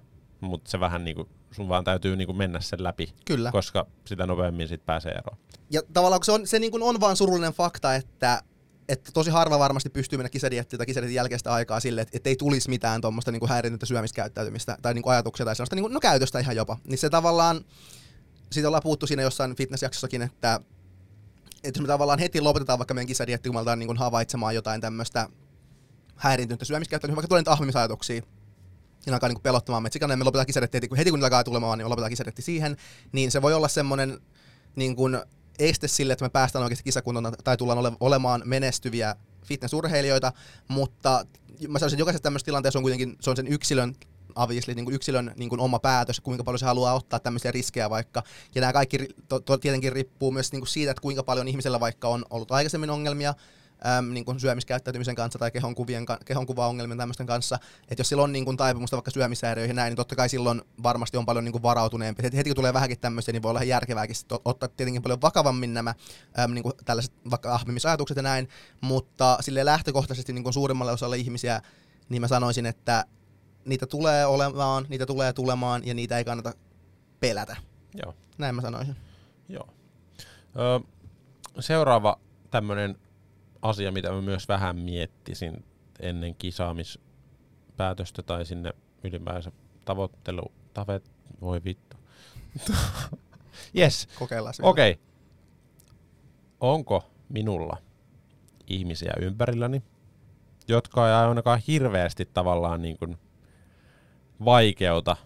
[0.40, 3.52] mutta se vähän niin kuin, sun vaan täytyy niin kuin mennä sen läpi, kyllä.
[3.52, 5.38] koska sitä nopeammin sit pääsee eroon.
[5.70, 8.42] Ja tavallaan se on, se niin kuin on vaan surullinen fakta, että,
[8.88, 12.36] että tosi harva varmasti pystyy mennä kisadiettiin tai kisadietin jälkeistä aikaa sille, että, että ei
[12.36, 16.00] tulisi mitään tuommoista niin häiriintynyttä syömiskäyttäytymistä tai niin kuin ajatuksia tai sellaista niin kuin, no
[16.00, 16.76] käytöstä ihan jopa.
[16.84, 17.64] Niin se tavallaan,
[18.52, 20.60] siitä ollaan puhuttu siinä jossain fitnessjaksossakin, että,
[21.64, 24.80] että jos me tavallaan heti lopetetaan vaikka meidän kisadietti, kun me aletaan niin havaitsemaan jotain
[24.80, 25.28] tämmöistä
[26.16, 28.22] häiriintynyttä syömiskäyttäytymistä, vaikka tulee niitä ahmimisajatuksia,
[29.06, 31.78] niin alkaa niin pelottamaan, että sikanen me lopetetaan kisadietti heti, kun heti kun alkaa tulemaan,
[31.78, 32.76] niin lopetetaan kisadietti siihen,
[33.12, 34.20] niin se voi olla semmoinen
[34.76, 35.18] niin kuin
[35.58, 40.32] este sille, että me päästään oikeasti kisakuntoon tai tullaan ole, olemaan menestyviä fitnessurheilijoita,
[40.68, 41.26] mutta
[41.68, 43.94] mä sanoisin, että jokaisessa tämmöisessä tilanteessa on kuitenkin se on sen yksilön
[44.36, 47.90] obviously, niin kuin yksilön niin kuin oma päätös, kuinka paljon se haluaa ottaa tämmöisiä riskejä
[47.90, 48.22] vaikka.
[48.54, 51.80] Ja nämä kaikki to, to, tietenkin riippuu myös niin kuin siitä, että kuinka paljon ihmisellä
[51.80, 53.34] vaikka on ollut aikaisemmin ongelmia
[53.98, 57.58] äm, niin kuin syömiskäyttäytymisen kanssa tai kehonkuvien, ka- kehonkuvaongelmien tämmöisten kanssa.
[57.88, 60.62] Että jos sillä on niin kuin taipumusta vaikka syömishäiriöihin ja näin, niin totta kai silloin
[60.82, 62.22] varmasti on paljon niin kuin varautuneempi.
[62.22, 65.22] Heti, heti kun tulee vähänkin tämmöisiä, niin voi olla ihan järkevääkin sit ottaa tietenkin paljon
[65.22, 65.94] vakavammin nämä
[66.38, 68.48] äm, niin kuin tällaiset vaikka ahmimisajatukset ja näin,
[68.80, 71.62] mutta sille lähtökohtaisesti niin kuin suurimmalle osalle ihmisiä,
[72.08, 73.04] niin mä sanoisin, että
[73.64, 76.52] niitä tulee olemaan, niitä tulee tulemaan ja niitä ei kannata
[77.20, 77.56] pelätä.
[77.94, 78.14] Joo.
[78.38, 78.96] Näin mä sanoisin.
[79.48, 79.68] Joo.
[80.56, 80.80] Ö,
[81.60, 82.18] seuraava
[82.50, 82.96] tämmöinen
[83.64, 85.64] asia, mitä mä myös vähän miettisin
[86.00, 88.72] ennen kisaamispäätöstä tai sinne
[89.04, 89.52] ylipäänsä
[89.84, 91.96] tavoittelu, tavet, voi vittu.
[93.78, 94.90] yes, Kokeillaan okei.
[94.92, 95.04] Okay.
[96.60, 97.76] Onko minulla
[98.66, 99.82] ihmisiä ympärilläni,
[100.68, 103.18] jotka ei ainakaan hirveästi tavallaan niin kuin
[104.44, 105.16] vaikeuta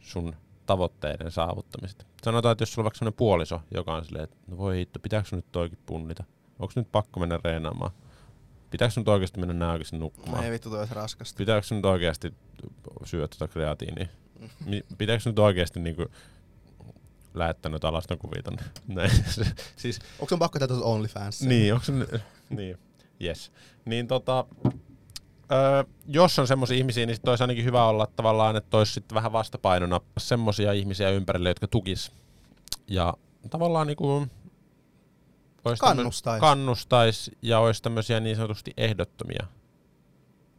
[0.00, 0.36] sun
[0.66, 2.06] tavoitteiden saavuttamista.
[2.22, 4.98] Sanotaan, että jos sulla on vaikka sellainen puoliso, joka on silleen, että no voi hitto,
[4.98, 6.24] pitääkö nyt toikin punnita?
[6.58, 7.90] Onko nyt pakko mennä reenaamaan?
[8.70, 10.44] Pitääkö sun nyt oikeasti mennä nää oikeasti nukkumaan?
[10.44, 11.38] Ei vittu, toi olisi raskasta.
[11.38, 12.34] Pitääkö sun nyt oikeasti
[13.04, 14.06] syödä tuota kreatiinia?
[14.64, 16.06] Mi- Pitääkö sun nyt oikeasti niinku
[17.34, 18.62] lähettää noita alastonkuvia tonne?
[18.88, 19.10] Näin.
[19.76, 21.42] siis, Onko sun pakko tätä OnlyFans?
[21.42, 22.10] niin, onko nyt,
[22.50, 22.78] niin,
[23.22, 23.52] yes.
[23.84, 24.44] Niin tota,
[25.52, 29.14] öö, jos on semmoisia ihmisiä, niin sit olisi ainakin hyvä olla tavallaan, että olisi sitten
[29.16, 32.12] vähän vastapainona semmoisia ihmisiä ympärille, jotka tukis.
[32.88, 33.14] Ja
[33.50, 34.26] tavallaan niinku,
[35.64, 36.40] ois tämmö- Kannustais.
[36.40, 39.46] kannustais ja olisi tämmöisiä niin sanotusti ehdottomia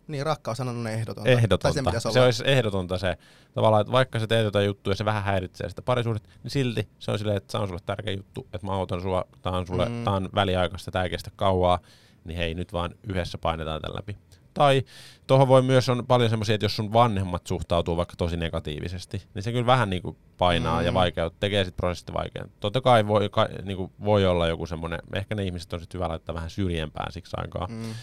[0.07, 1.29] Niin, rakkaus on ehdotonta.
[1.29, 1.83] ehdotonta.
[1.91, 2.25] Tai se olla.
[2.25, 3.17] olisi ehdotonta se,
[3.53, 6.87] tavallaan, että vaikka sä teet jotain juttuja ja se vähän häiritsee sitä parisuudet, niin silti
[6.99, 9.67] se on silleen, että se on sulle tärkeä juttu, että mä autan sua, tää on,
[9.67, 9.91] sulle, Mm.
[9.91, 10.03] mm.
[10.03, 11.79] tää on väliaikaista, tää ei kestä kauaa,
[12.23, 14.17] niin hei, nyt vaan yhdessä painetaan tämän läpi.
[14.55, 14.83] Tai
[15.27, 19.43] tuohon voi myös on paljon semmoisia, että jos sun vanhemmat suhtautuu vaikka tosi negatiivisesti, niin
[19.43, 20.85] se kyllä vähän niinku painaa Mm.
[20.85, 22.47] ja vaikeuttaa, tekee sit prosessista vaikeaa.
[22.59, 26.09] Totta kai voi, ka, niinku voi olla joku semmoinen, ehkä ne ihmiset on sitten hyvä
[26.09, 27.93] laittaa vähän syrjempään siksi aikaa, Mm.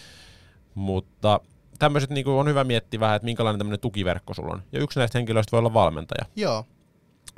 [0.75, 1.41] mutta
[1.79, 4.63] tämmöiset niinku on hyvä miettiä vähän, että minkälainen tämmöinen tukiverkko sulla on.
[4.73, 6.25] Ja yksi näistä henkilöistä voi olla valmentaja.
[6.37, 6.65] Joo.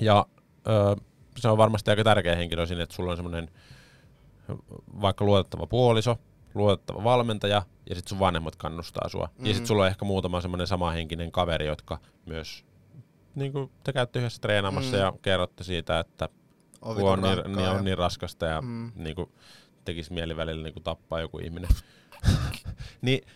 [0.01, 0.27] Ja
[0.69, 0.97] ö,
[1.37, 3.51] se on varmasti aika tärkeä henkilö siinä, että sulla on semmoinen
[5.01, 6.17] vaikka luotettava puoliso,
[6.55, 9.29] luotettava valmentaja ja sitten sun vanhemmat kannustaa sua.
[9.39, 9.47] Mm.
[9.47, 12.65] Ja sitten sulla on ehkä muutama semmoinen samahenkinen kaveri, jotka myös
[13.35, 14.97] niin kuin te käytte yhdessä treenaamassa Mm.
[14.97, 15.05] mm.
[15.05, 16.29] ja kerrotte siitä, että
[16.83, 18.69] On kun on niin, niin, on niin raskasta ja Mm.
[18.69, 18.93] mm.
[18.95, 19.33] niin kuin,
[19.85, 21.71] tekisi mieli välillä niin kuin tappaa joku ihminen.
[23.03, 23.27] niin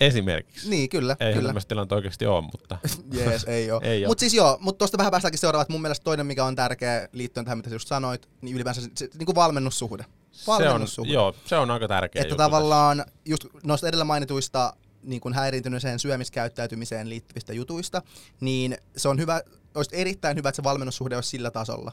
[0.00, 0.70] esimerkiksi.
[0.70, 1.16] Niin, kyllä.
[1.20, 1.48] Ei kyllä.
[1.48, 2.78] tämmöistä tilannetta oikeasti ole, mutta
[3.18, 3.80] Jees, ei oo.
[3.84, 4.06] Ei.
[4.06, 7.08] Mutta siis joo, mutta tuosta vähän päästäänkin seuraavaan, että mun mielestä toinen, mikä on tärkeä
[7.12, 10.04] liittyen tähän, mitä just sanoit, niin ylipäänsä se, se niin kuin valmennussuhde.
[10.32, 11.12] se on, Valmennussuhde.
[11.12, 17.08] joo, se on aika tärkeä että tavallaan just noista edellä mainituista niin kuin häiriintyneeseen syömiskäyttäytymiseen
[17.08, 18.02] liittyvistä jutuista,
[18.40, 19.42] niin se on hyvä,
[19.74, 21.92] olisi erittäin hyvä, että se valmennussuhde olisi sillä tasolla,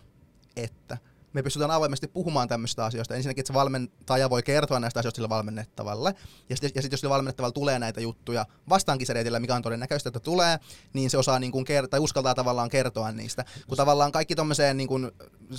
[0.55, 0.97] että
[1.37, 3.15] me pystytään avoimesti puhumaan tämmöistä asioista.
[3.15, 6.13] Ensinnäkin, että se valmentaja voi kertoa näistä asioista sille valmennettavalle.
[6.49, 10.19] Ja sitten ja sit jos sille valmennettavalle tulee näitä juttuja vastaankisereitillä, mikä on todennäköistä, että
[10.19, 10.59] tulee,
[10.93, 13.45] niin se osaa niin kuin ker- tai uskaltaa tavallaan kertoa niistä.
[13.67, 15.11] Kun tavallaan kaikki tommoseen niin kuin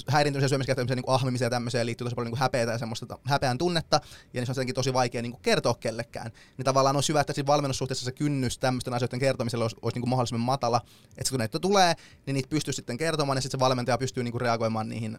[0.09, 3.07] häiriintymiseen syömiskäyttäytymiseen niin kuin ahmimiseen ja tämmöiseen liittyy tosi paljon niin kuin häpeätä ja semmoista
[3.07, 4.01] ta- häpeän tunnetta,
[4.35, 6.33] ja niin se on tietenkin tosi vaikea niin kuin kertoa kellekään.
[6.57, 10.03] Niin tavallaan olisi hyvä, että siinä valmennussuhteessa se kynnys tämmöisten asioiden kertomiselle olisi, olisi niin
[10.03, 10.81] kuin mahdollisimman matala.
[11.19, 11.95] Että kun näitä tulee,
[12.27, 15.19] niin niitä pystyy sitten kertomaan, ja sitten se valmentaja pystyy niin kuin reagoimaan niihin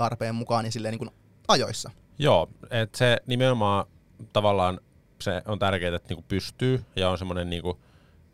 [0.00, 1.10] tarpeen mukaan ja silleen niin kuin
[1.48, 1.90] ajoissa.
[2.18, 3.84] Joo, että se nimenomaan
[4.32, 4.80] tavallaan
[5.20, 7.78] se on tärkeää, että niinku pystyy ja on semmoinen niinku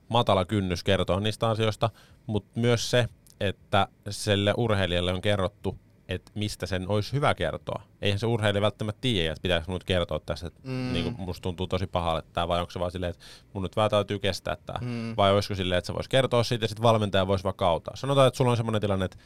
[0.08, 1.90] matala kynnys kertoa niistä asioista,
[2.26, 3.08] mutta myös se,
[3.40, 7.82] että sille urheilijalle on kerrottu, että mistä sen olisi hyvä kertoa.
[8.02, 10.72] Eihän se urheilija välttämättä tiedä, että pitäisi nyt kertoa tästä, että Mm.
[10.72, 10.92] mm.
[10.92, 13.90] niinku musta tuntuu tosi pahalle tämä, vai onko se vaan silleen, että mun nyt vähän
[13.90, 14.78] täytyy kestää tämä.
[14.82, 15.14] Mm.
[15.16, 17.96] Vai olisiko silleen, että se voisi kertoa siitä ja sitten valmentaja voisi vaikka auttaa.
[17.96, 19.18] Sanotaan, että sulla on semmoinen tilanne, että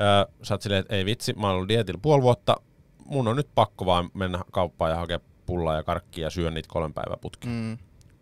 [0.00, 2.56] Öö, sä oot silleen, että ei vitsi, mä oon ollut dietillä puoli vuotta,
[3.04, 6.68] mun on nyt pakko vaan mennä kauppaan ja hakea pullaa ja karkkia ja syö niitä
[6.68, 7.48] kolmen päivän putki.
[7.48, 7.78] Mm.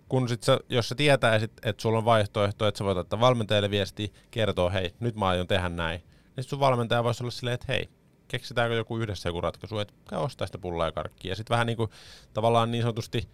[0.09, 3.21] Kun sit sä, jos sä tietää, että et sulla on vaihtoehto, että sä voit ottaa
[3.21, 6.03] valmentajalle viestiä, kertoo, hei, nyt mä aion tehdä näin,
[6.37, 7.89] niin sun valmentaja voisi olla silleen, että hei,
[8.29, 11.33] keksitäänkö joku yhdessä joku ratkaisu, että käy ostaa sitä pullaa ja karkkia.
[11.33, 11.91] Ja sitten vähän niin kuin,
[12.35, 13.29] tavallaan niin sanotusti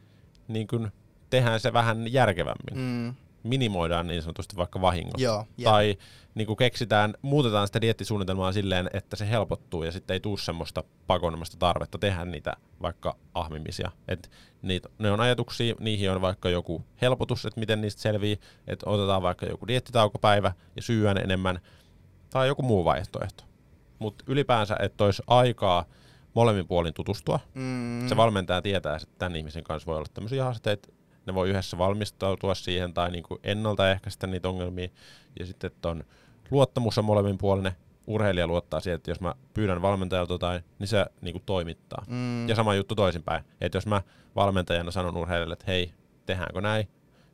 [0.49, 0.93] niin kuin
[1.31, 2.85] tehdään se vähän järkevämmin.
[2.85, 3.15] Mm.
[3.49, 5.21] Minimoidaan niin sanotusti vaikka vahingot.
[5.21, 5.65] Joo, jep.
[5.65, 5.97] Tai
[6.35, 10.85] niin kuin keksitään, muutetaan sitä diettisuunnitelmaa silleen, että se helpottuu ja sitten ei tule semmoista
[11.07, 13.91] pakonomasta tarvetta tehdä niitä vaikka ahmimisia.
[14.09, 14.31] Et
[14.63, 19.23] niitä, ne on ajatuksia, niihin on vaikka joku helpotus, että miten niistä selvii, että otetaan
[19.23, 21.61] vaikka joku diettitaukopäivä ja syön enemmän,
[22.31, 23.45] tai joku muu vaihtoehto.
[23.99, 25.85] Mutta ylipäänsä, että olisi aikaa
[26.35, 27.41] molemmin puolin tutustua.
[27.55, 28.09] Mm.
[28.09, 30.89] Se valmentaja tietää, että tämän ihmisen kanssa voi olla tämmöisiä haasteita,
[31.29, 34.89] ne voi yhdessä valmistautua siihen tai niinku ennaltaehkäistä niitä ongelmia.
[35.39, 36.05] Ja sitten, on
[36.51, 37.73] luottamus on molemmin puolinen.
[38.07, 42.05] Urheilija luottaa siihen, että jos mä pyydän valmentajalta jotain, niin se niinku toimittaa.
[42.09, 42.49] Mm.
[42.49, 43.45] Ja sama juttu toisinpäin.
[43.61, 44.03] Että jos mä
[44.37, 45.93] valmentajana sanon urheilijalle, että hei,
[46.27, 46.89] tehdäänkö näin,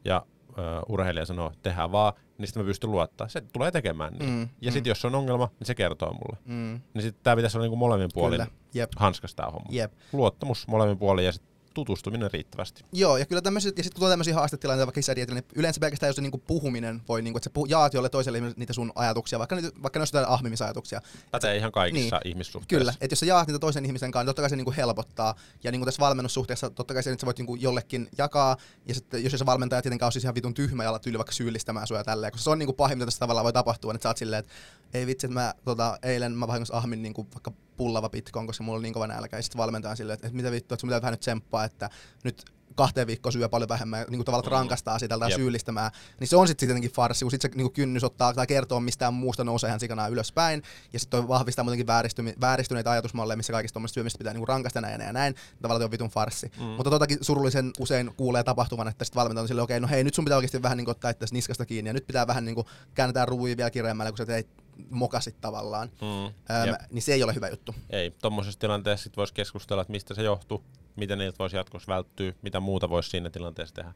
[0.05, 0.26] ja
[0.59, 3.28] ö, urheilija sanoo, että tehdään vaan, niin sitten mä pystyn luottaa.
[3.28, 4.30] Se tulee tekemään niin.
[4.30, 4.90] Mm, Ja sitten mm.
[4.90, 6.38] jos on ongelma, niin se kertoo mulle.
[6.45, 6.80] Mm.
[6.95, 8.47] Niin sitten tää pitäisi olla niinku molemmin puolin Kyllä.
[8.74, 8.90] Jep.
[8.97, 9.68] hanskas tää homma.
[9.70, 9.92] Jep.
[10.12, 11.42] Luottamus molemmin puolin ja sit
[11.75, 12.85] tutustuminen riittävästi.
[12.93, 16.09] Joo, ja kyllä tämmöiset, ja sitten kun tulee tämmöisiä haastetilanteita vaikka lisädietillä, niin yleensä pelkästään
[16.09, 19.39] jos se niinku puhuminen voi, niinku, että sä puh- jaat jolle toiselle niitä sun ajatuksia,
[19.39, 21.01] vaikka, niitä, vaikka ne olisi jotain ahmimisajatuksia.
[21.31, 22.29] Pätee ihan kaikissa Niin.
[22.31, 22.79] ihmissuhteissa.
[22.79, 25.35] Kyllä, että jos sä jaat niitä toisen ihmisen kanssa, niin totta kai se niinku helpottaa.
[25.64, 28.57] Ja niinku tässä valmennussuhteessa totta kai se, että sä voit niinku jollekin jakaa,
[28.87, 31.33] ja sitten jos se valmentaja tietenkään on siis ihan vitun tyhmä ja ala tyyli vaikka
[31.33, 34.03] syyllistämään sua ja tälleen, koska se on niinku pahin, mitä tässä tavallaan voi tapahtua, että
[34.03, 34.53] sä oot silleen, että
[34.95, 38.77] ei vitsi, että mä tota, eilen mä vahingossa ahmin niinku vaikka pullava pitkoon, koska mulla
[38.79, 41.01] oli niin kova nälkä, ja sitten valmentaja silleen, että, että mitä vittu, että sun pitää
[41.03, 41.91] vähän nyt tsemppaa, että
[42.25, 42.45] nyt
[42.77, 44.57] kahteen viikkoon syö paljon vähemmän ja niin tavallaan Mm.
[44.57, 45.37] rankastaa sitä tai Jep.
[45.41, 48.81] syyllistämään, niin se on sitten tietenkin farssi, kun sitten se niin kynnys ottaa tai kertoo
[48.81, 50.62] mistään muusta nousee ihan sikanaa ylöspäin,
[50.93, 54.81] ja sitten toi vahvistaa muutenkin vääristymi- vääristyneitä ajatusmalleja, missä kaikista tuommoista syömistä pitää niin rankasta
[54.81, 56.53] näin ja näin, tavallaan se on vitun farssi.
[56.59, 56.64] Mm.
[56.64, 60.14] Mutta totakin surullisen usein kuulee tapahtuvan, että sitten valmentaja on silleen, okei, no hei, nyt
[60.14, 62.66] sun pitää oikeasti vähän niin ottaa itse niskasta kiinni, ja nyt pitää vähän niin kuin
[62.95, 64.49] käännetään ruuvia vielä kireemmälle, kun sä teit
[64.91, 65.89] mokasit tavallaan.
[66.01, 66.77] Mm, Öm, jep.
[66.91, 67.75] niin se ei ole hyvä juttu.
[67.91, 70.64] Ei, tuommoisessa tilanteessa sit voisi keskustella, että mistä se johtuu,
[70.97, 73.93] miten niiltä voisi jatkossa välttyä, mitä muuta voisi siinä tilanteessa tehdä.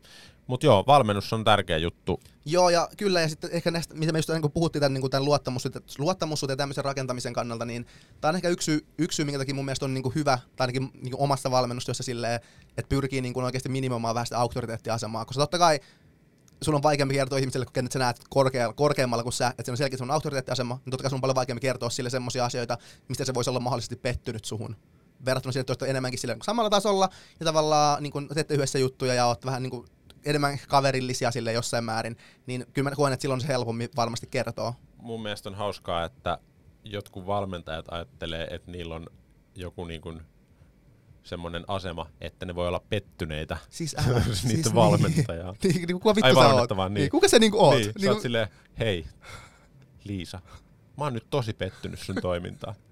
[0.47, 2.21] Mutta joo, valmennus on tärkeä juttu.
[2.45, 5.25] Joo, ja kyllä, ja sitten ehkä näistä, mitä me just niin puhuttiin tämän, niin tämän
[5.25, 5.85] luottamussuhteen,
[6.49, 7.87] ja tämmöisen rakentamisen kannalta, niin
[8.21, 10.65] tämä on ehkä yksi, syy- yksi syy, minkä takia mun mielestä on niin hyvä, tai
[10.65, 15.59] ainakin niin omassa valmennustyössä silleen, että pyrkii niin oikeasti minimoimaan vähän sitä auktoriteettiasemaa, koska totta
[15.59, 15.81] kai
[16.63, 19.71] sun on vaikeampi kertoa ihmiselle, kun kenet sä näet korkealla, korkeammalla kuin sä, että se
[19.71, 22.79] on selkeästi sun auktoriteettiasema, niin totta kai sun on paljon vaikeampi kertoa sille semmoisia asioita,
[23.09, 24.77] mistä se voisi olla mahdollisesti pettynyt suhun.
[25.25, 27.09] Verrattuna siihen, että enemmänkin sille samalla tasolla,
[27.41, 29.87] ja tavallaan niin kun teette yhdessä juttuja ja oot vähän niin kuin
[30.25, 34.75] enemmän kaverillisia sille jossain määrin, niin kyllä mä koen, että silloin se helpommin varmasti kertoo.
[34.97, 36.39] Mun mielestä on hauskaa, että
[36.85, 39.07] jotkut valmentajat ajattelee, että niillä on
[39.55, 40.23] joku niin kuin
[41.29, 44.19] semmoinen asema, että ne voi olla pettyneitä Siis älä.
[44.19, 45.55] niiden siis valmentajaa.
[45.63, 46.47] Niin, niin, niin, kuka vittu Ai sä oot?
[46.49, 47.11] valmennettavaa, niin.
[47.11, 47.75] Kuka sä niinku oot?
[47.75, 48.49] Niin, sä Niinku- oot silleen,
[48.79, 49.05] hei,
[50.05, 50.41] Liisa,
[50.97, 52.75] mä oon nyt tosi pettynyt sun toimintaan.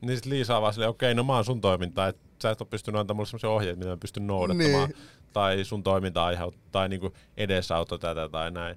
[0.00, 2.60] Niin sit Liisa on vaan silleen, okei, no mä oon sun toimintaa, että sä et
[2.60, 4.88] ole pystynyt antamaan mulle semmoisia ohjeita, mitä mä pystyn noudattamaan.
[4.88, 4.98] Niin.
[5.32, 8.76] Tai sun toiminta aiheuttaa, tai niinku edesauttaa tätä tai näin.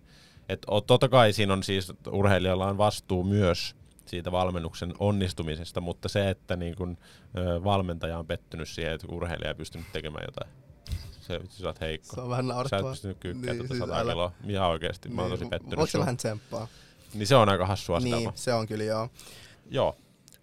[0.49, 3.75] Et totta kai siinä on siis, urheilijalla on vastuu myös
[4.11, 6.97] siitä valmennuksen onnistumisesta, mutta se, että niin kun,
[7.37, 10.51] ö, valmentaja on pettynyt siihen, että urheilija ei pystynyt tekemään jotain.
[11.21, 12.15] Se, sä oot heikko.
[12.15, 12.91] Se on vähän Sä et naurettavaa.
[12.91, 14.31] pystynyt kyykkään Niin, niin, tuota siis älä- kiloa.
[14.47, 15.09] Ihan oikeesti.
[15.09, 15.77] Mä oon Niin, tosi pettynyt.
[15.77, 16.01] Voitko suhun.
[16.05, 16.67] vähän tsemppaa?
[17.13, 18.31] Niin se on aika hassua Niin, niin.
[18.35, 19.09] se on kyllä joo.
[19.69, 19.97] Joo.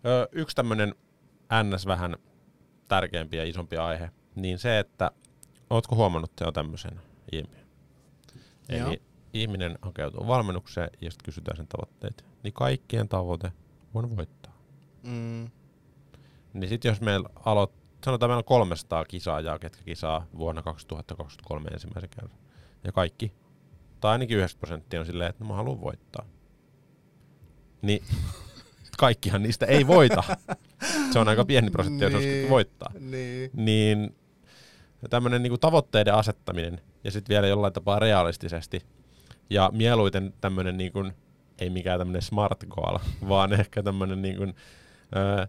[0.07, 0.95] Ö, yksi tämmönen
[1.65, 1.87] ns.
[1.87, 2.17] vähän
[2.89, 5.11] tärkeämpi ja isompi aihe, niin se, että
[5.71, 7.01] ootko huomannut jo tämmöisen
[7.33, 7.67] ilmiön?
[8.69, 8.89] Joo.
[8.89, 9.03] Eli
[9.43, 12.25] ihminen hakeutuu valmennukseen ja sitten kysytään sen tavoitteet.
[12.43, 13.53] Niin kaikkien tavoite
[13.95, 14.59] on voittaa.
[15.03, 15.51] Mm,
[16.53, 17.71] Niin sitten jos meillä aloit,
[18.05, 22.39] sanotaan meillä on 300 kisaajaa, ketkä kisaa vuonna 2023 ensimmäisen kerran.
[22.85, 23.33] Ja kaikki,
[24.01, 26.25] tai ainakin 90 prosenttia on silleen, että no mä haluan voittaa.
[27.83, 28.03] Niin
[28.99, 30.23] kaikkihan niistä ei voita.
[31.13, 32.23] Se on aika pieni prosentti, jos Niin.
[32.25, 32.49] niin.
[32.51, 32.93] voittaa.
[33.01, 33.51] niin.
[33.55, 34.17] Niin
[35.11, 38.81] tämmöinen niinku tavoitteiden asettaminen ja sitten vielä jollain tapaa realistisesti
[39.51, 41.05] ja mieluiten tämmöinen niinku,
[41.59, 45.47] ei mikään tämmöinen smart goal, vaan ehkä tämmöinen niinku, ö,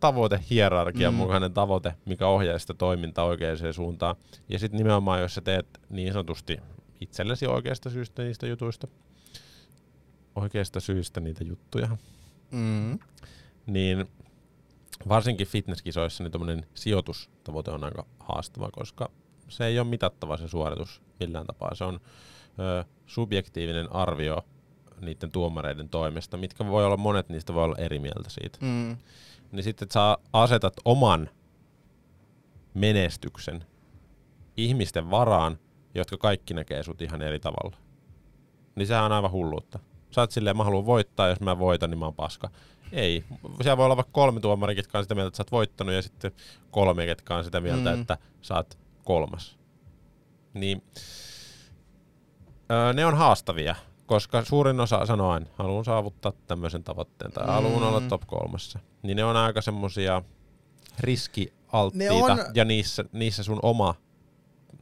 [0.00, 1.16] tavoite, hierarkian Mm.
[1.16, 1.22] mm.
[1.22, 4.16] mukainen tavoite, mikä ohjaa sitä toimintaa oikeaan suuntaan.
[4.48, 6.58] Ja sitten nimenomaan, jos sä teet niin sanotusti
[7.00, 8.88] itsellesi oikeasta syystä niistä jutuista,
[10.34, 11.96] oikeasta syystä niitä juttuja,
[12.50, 12.98] Mm.
[13.66, 14.06] niin
[15.08, 19.10] varsinkin fitnesskisoissa niin tuommoinen sijoitustavoite on aika haastava, koska
[19.48, 21.74] se ei ole mitattava se suoritus millään tapaa.
[21.74, 22.00] Se on
[22.58, 24.44] ö, subjektiivinen arvio
[25.00, 28.58] niiden tuomareiden toimesta, mitkä voi olla, monet niistä voi olla eri mieltä siitä.
[28.60, 28.96] Mm.
[29.52, 31.28] Niin sitten, että sä asetat oman
[32.74, 33.64] menestyksen
[34.56, 35.58] ihmisten varaan,
[35.94, 37.76] jotka kaikki näkee sut ihan eri tavalla.
[38.74, 39.78] Niin sehän on aivan hulluutta.
[40.10, 42.50] Sä oot silleen, mä haluan voittaa, jos mä voitan, niin mä oon paska.
[42.92, 43.24] Ei.
[43.62, 46.02] Siellä voi olla vaikka kolme tuomaria, ketkä on sitä mieltä, että sä oot voittanut, ja
[46.02, 46.32] sitten
[46.70, 48.00] kolme, ketkä on sitä mieltä, Mm.
[48.00, 49.58] että sä oot kolmas.
[50.54, 50.82] Niin
[52.72, 53.74] öö, ne on haastavia,
[54.06, 57.52] koska suurin osa sanoo aina, haluan saavuttaa tämmöisen tavoitteen tai mm.
[57.52, 58.78] haluan olla top kolmassa.
[59.02, 60.22] Niin ne on aika semmosia
[61.00, 63.94] riskialttiita, on- ja niissä, niissä sun oma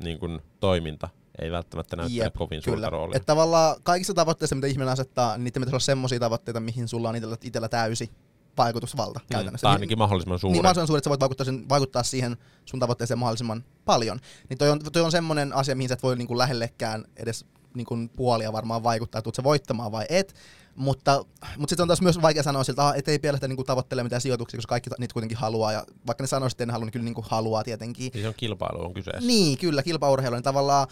[0.05, 1.09] niin kun, toiminta
[1.43, 2.91] ei välttämättä näyttää Jep, kovin suurta Kyllä.
[2.91, 3.17] roolia.
[3.17, 7.09] Että tavallaan kaikissa tavoitteissa, mitä ihminen asettaa, niin niiden pitäisi olla semmoisia tavoitteita, mihin sulla
[7.09, 8.11] on itsellä, itsellä täysi
[8.59, 9.63] vaikutusvalta käytännössä.
[9.65, 10.53] Tai Niin- ainakin mahdollisimman suuri.
[10.53, 14.19] Niin mahdollisimman suuri, että sä voit vaikuttaa, sen, vaikuttaa siihen sun tavoitteeseen mahdollisimman paljon.
[14.49, 17.97] Niin toi on, toi on semmoinen asia, mihin sä et voi niinku lähellekään edes niinku
[18.17, 20.35] puolia varmaan vaikuttaa, sä voittamaan vai et.
[20.77, 21.25] Mutta,
[21.57, 24.59] mutta sitten on taas myös vaikea sanoa siltä, että ei pielestä niinku tavoittele mitään sijoituksia,
[24.59, 25.73] koska kaikki niitä kuitenkin haluaa.
[25.73, 28.11] Ja vaikka ne sanoisivat, että ne halua, niin kyllä niinku haluaa tietenkin.
[28.15, 29.27] Niin se on kilpailu on kyseessä.
[29.27, 30.87] Niin, kyllä, kilpaurheilu, niin tavallaan,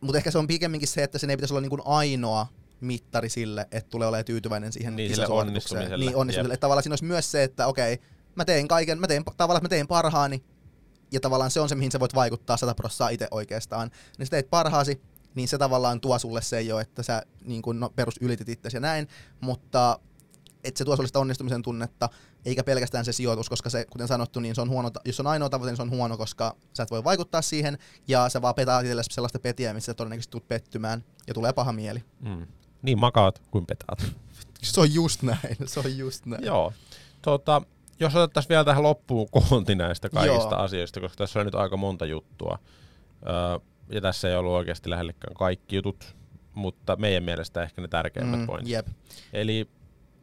[0.00, 2.46] mutta ehkä se on pikemminkin se, että sen ei pitäisi olla niinku ainoa
[2.80, 6.04] mittari sille, että tulee olemaan tyytyväinen siihen Niin, sille onnistumiselle.
[6.04, 6.54] Niin, onnistumiselle.
[6.54, 7.98] Että tavallaan siinä olisi myös se, että okei,
[8.34, 10.44] mä teen kaiken, mä teen, tavallaan mä teen parhaani,
[11.12, 13.90] ja tavallaan se on se, mihin sä voit vaikuttaa 100 prosenttia itse oikeastaan.
[14.18, 15.00] Niin sä teet parhaasi,
[15.34, 18.76] niin se tavallaan tuo sulle se jo, että sä niin kun, no, perus ylitit itsesi
[18.76, 19.08] ja näin,
[19.40, 19.98] mutta
[20.64, 22.08] että se tuo sulle sitä onnistumisen tunnetta,
[22.44, 25.48] eikä pelkästään se sijoitus, koska se, kuten sanottu, niin se on huono, jos on ainoa
[25.48, 28.84] tavoite, niin se on huono, koska sä et voi vaikuttaa siihen, ja sä vaan petaat
[28.84, 32.04] itsellesi sellaista petiä, missä sä todennäköisesti tulet pettymään, ja tulee paha mieli.
[32.20, 32.46] Mm.
[32.82, 33.98] Niin makaat kuin petaat.
[34.62, 36.44] Se on just näin, se on just näin.
[36.44, 36.72] Joo.
[37.22, 37.62] Tota,
[38.00, 40.62] jos otettaisiin vielä tähän loppuun koonti näistä kaikista Joo.
[40.62, 42.58] asioista, koska tässä on nyt aika monta juttua.
[43.26, 43.58] Öö,
[43.90, 46.16] ja tässä ei ollut oikeasti lähellekään kaikki jutut,
[46.54, 48.72] mutta meidän mielestä ehkä ne tärkeimmät mm, pointit.
[48.72, 48.86] jep.
[49.32, 49.68] Eli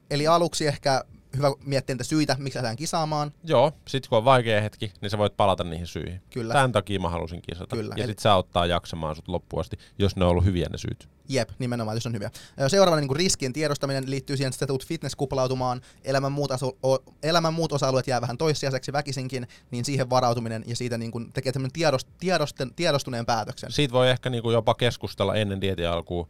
[0.09, 1.03] Eli aluksi ehkä
[1.37, 3.31] hyvä miettiä niitä syitä, miksi lähdetään kisaamaan.
[3.43, 6.21] joo, sit kun on vaikea hetki, niin sä voit palata niihin syihin.
[6.33, 6.53] Kyllä.
[6.53, 7.75] Tämän takia mä halusin kisata.
[7.75, 10.67] Kyllä, Ja eli- sit se auttaa jaksamaan sut loppuun asti, jos ne on ollut hyviä
[10.71, 11.09] ne syyt.
[11.29, 12.31] Jep, nimenomaan, jos on hyviä.
[12.61, 16.97] Ö, Seuraavana niin riskien tiedostaminen liittyy siihen, että sä tulet fitnesskuplautumaan, elämän muut, asu, o,
[17.23, 21.51] elämän muut osa-alueet jää vähän toissijaiseksi väkisinkin, niin siihen varautuminen ja siitä niin kuin tekee
[21.51, 23.71] tämmöinen tiedost, tiedosten, tiedostuneen päätöksen.
[23.71, 26.27] Siitä voi ehkä niinku jopa keskustella ennen dietin alkuun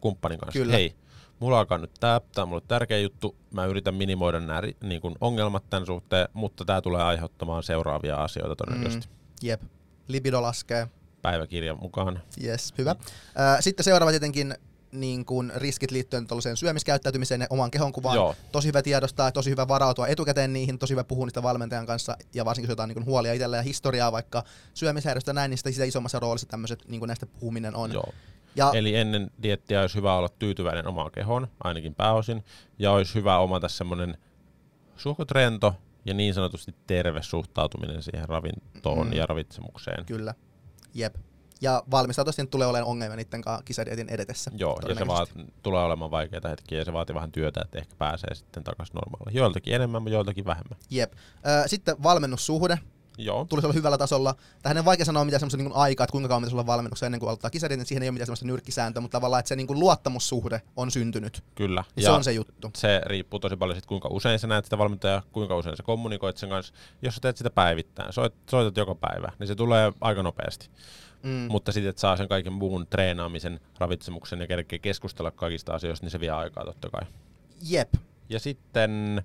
[0.00, 0.58] kumppanin kanssa.
[0.58, 0.72] Kyllä.
[0.72, 0.94] Hei,
[1.40, 5.70] mulla alkaa nyt tää, tää on mulle tärkeä juttu, mä yritän minimoida nämä niinku ongelmat
[5.70, 9.06] tämän suhteen, mutta tämä tulee aiheuttamaan seuraavia asioita todennäköisesti.
[9.06, 9.14] Mm.
[9.42, 9.62] Jep,
[10.08, 10.88] libido laskee.
[11.22, 12.22] päiväkirjan mukaan.
[12.44, 12.96] Yes, hyvä.
[13.60, 14.54] Sitten seuraava tietenkin
[14.92, 18.16] niin kuin riskit liittyen tuollaiseen syömiskäyttäytymiseen ja omaan kehonkuvaan.
[18.16, 18.34] Joo.
[18.52, 22.44] Tosi hyvä tiedostaa, tosi hyvä varautua etukäteen niihin, tosi hyvä puhua niistä valmentajan kanssa ja
[22.44, 25.84] varsinkin jos jotain niin kuin huolia itsellä ja historiaa vaikka syömishäiriöstä näin, niin sitä, sitä
[25.84, 27.92] isommassa roolissa tämmöiset niin kuin näistä puhuminen on.
[27.92, 28.12] Joo.
[28.56, 32.44] Ja Eli ennen diettiä olisi hyvä olla tyytyväinen omaan kehoon, ainakin pääosin,
[32.78, 34.18] ja olisi hyvä omata semmoinen
[34.96, 35.74] suhkot rento
[36.04, 39.12] ja niin sanotusti terve suhtautuminen siihen ravintoon mm.
[39.12, 40.06] ja ravitsemukseen.
[40.06, 40.34] kyllä,
[40.94, 41.14] jep.
[41.60, 44.50] Ja valmistautua tulee olemaan ongelmia niiden kanssa kisadietin edetessä.
[44.54, 45.30] Joo, ja se vaat,
[45.62, 49.38] tulee olemaan vaikeita hetkiä ja se vaatii vähän työtä, että ehkä pääsee sitten takaisin normaalille.
[49.38, 50.78] Joiltakin enemmän, mutta joiltakin vähemmän.
[50.90, 51.12] Jep.
[51.66, 52.78] Sitten valmennussuhde.
[53.18, 54.34] Joo, tulisi olla hyvällä tasolla.
[54.62, 57.20] Tähän on vaikea sanoa mitään semmoista niin aikaa, että kuinka kauan pitäisi olla valmennuksessa ennen
[57.20, 59.80] kuin aloittaa kisadietin, siihen ei ole mitään semmoista nyrkkisääntöä, mutta tavallaan, että se niin kuin
[59.80, 61.44] luottamussuhde on syntynyt.
[61.54, 61.84] kyllä.
[61.96, 62.70] Niin se on se juttu.
[62.76, 66.36] se riippuu tosi paljon siitä, kuinka usein sä näet sitä valmentajaa, kuinka usein sä kommunikoit
[66.36, 66.74] sen kanssa.
[67.02, 70.70] Jos sä teet sitä päivittäin, soit, soitat joka päivä, niin se tulee aika nopeasti.
[71.22, 71.30] Mm.
[71.50, 76.10] Mutta sitten, että saa sen kaiken muun treenaamisen, ravitsemuksen ja kerkee keskustella kaikista asioista, niin
[76.10, 77.02] se vie aikaa totta kai.
[77.68, 77.94] Jep.
[78.28, 79.22] Ja sitten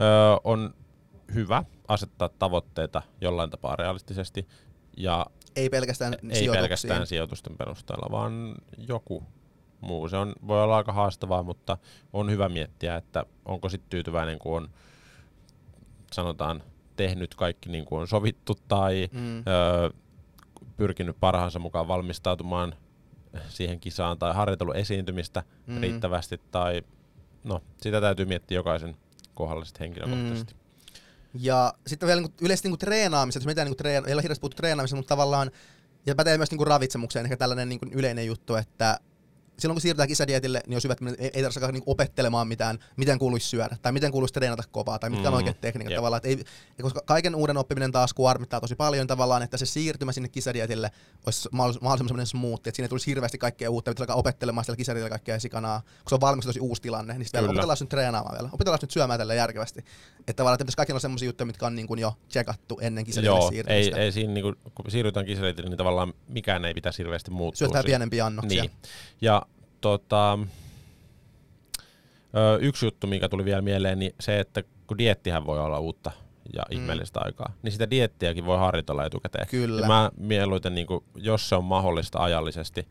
[0.00, 0.74] ö, on
[1.34, 4.48] hyvä asettaa tavoitteita jollain tapaa realistisesti
[4.96, 5.26] ja
[5.56, 6.52] Ei pelkästään ei sijoituksiin.
[6.52, 8.54] pelkästään sijoitusten perusteella, vaan
[8.88, 9.22] joku
[9.80, 10.08] muu.
[10.08, 11.78] Se on, voi olla aika haastavaa, mutta
[12.12, 14.68] on hyvä miettiä, että onko sitten tyytyväinen, kun on
[16.12, 16.62] sanotaan
[16.96, 19.38] tehnyt kaikki niin kuin on sovittu tai Mm.
[19.38, 19.90] öö,
[20.76, 22.74] pyrkinyt parhaansa mukaan valmistautumaan
[23.48, 25.74] siihen kisaan tai harjoitellut esiintymistä Mm.
[25.74, 25.80] mm.
[25.80, 26.82] riittävästi tai
[27.44, 28.96] no, sitä täytyy miettiä jokaisen
[29.34, 30.54] kohdalla sitten henkilökohtaisesti.
[31.34, 34.12] Ja sitten vielä niin kuin, yleisesti niin kuin treenaamisesta, jos mietitään, niin kuin treen, ei
[34.12, 35.50] ole hirveästi puhuttu treenaamisesta, mutta tavallaan,
[36.06, 38.98] ja pätee myös niin kuin ravitsemukseen, ehkä tällainen niin kuin yleinen juttu, että
[39.58, 42.78] silloin kun siirrytään kisadietille, niin olisi hyvä, että ei, ei tarvitse alkaa niinku opettelemaan mitään,
[42.96, 45.98] miten kuuluisi syödä, tai miten kuuluisi treenata kovaa, tai mitkä on Mm, oikeat tekniikat jep.
[45.98, 46.20] tavallaan.
[46.24, 46.44] Ei,
[46.82, 50.90] koska kaiken uuden oppiminen taas kuormittaa tosi paljon tavallaan, että se siirtymä sinne kisadietille
[51.26, 54.76] olisi mahdollis- mahdollisimman semmoinen smooth, että siinä tulisi hirveästi kaikkea uutta, mitä alkaa opettelemaan siellä
[54.76, 58.34] kisadietillä kaikkea sikanaa, kun se on valmis tosi uusi tilanne, niin sitten opetellaan nyt treenaamaan
[58.36, 59.80] vielä, opetellaan nyt syömään tällä järkevästi.
[60.18, 63.04] Että tavallaan, että pitäisi kaikilla olla semmoisia juttuja, mitkä on niin kuin jo checkattu ennen
[63.04, 63.96] kisadietille Joo, ei, siirtymistä.
[63.96, 67.58] ei siinä, niinku, kun siirrytään kisareitille, niin tavallaan mikään ei pitäisi hirveästi muuttua.
[67.58, 67.86] Syöt vähän siinä.
[67.88, 68.62] pienempiä annoksia.
[68.62, 68.70] Niin.
[69.20, 69.42] Ja
[69.84, 70.38] tota,
[72.36, 76.10] ö, yksi juttu, mikä tuli vielä mieleen, niin se, että kun diettihän voi olla uutta
[76.52, 76.76] ja Mm.
[76.76, 79.46] ihmeellistä aikaa, niin sitä diettiäkin voi harjoitella etukäteen.
[79.48, 79.80] Kyllä.
[79.80, 82.88] Ja mä mieluiten, niin kuin, jos se on mahdollista ajallisesti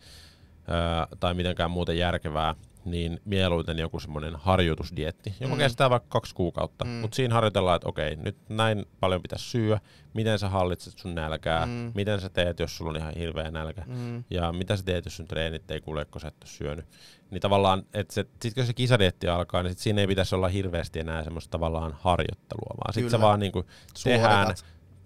[1.10, 5.60] ö, tai mitenkään muuten järkevää, niin mieluiten joku semmoinen harjoitusdietti, joka Mm.
[5.60, 6.86] kestää vaikka kaksi kuukautta.
[6.86, 6.92] Mm.
[6.92, 9.80] Mutta siinä harjoitellaan, että okei, nyt näin paljon pitäisi syödä,
[10.14, 11.92] miten sä hallitset sun nälkää, Mm.
[11.96, 14.24] miten sä teet, jos sulla on ihan hirveä nälkä, Mm.
[14.30, 16.86] ja mitä sä teet, jos sun treenit ei kuule, kun sä et ole syönyt.
[17.32, 20.48] Niin tavallaan, että se, sit kun se kisadietti alkaa, niin sit siinä ei pitäisi olla
[20.48, 23.66] hirveästi enää semmoista tavallaan harjoittelua, vaan sitten se vaan niinku
[24.04, 24.56] tehdään,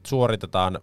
[0.07, 0.79] suoritetaan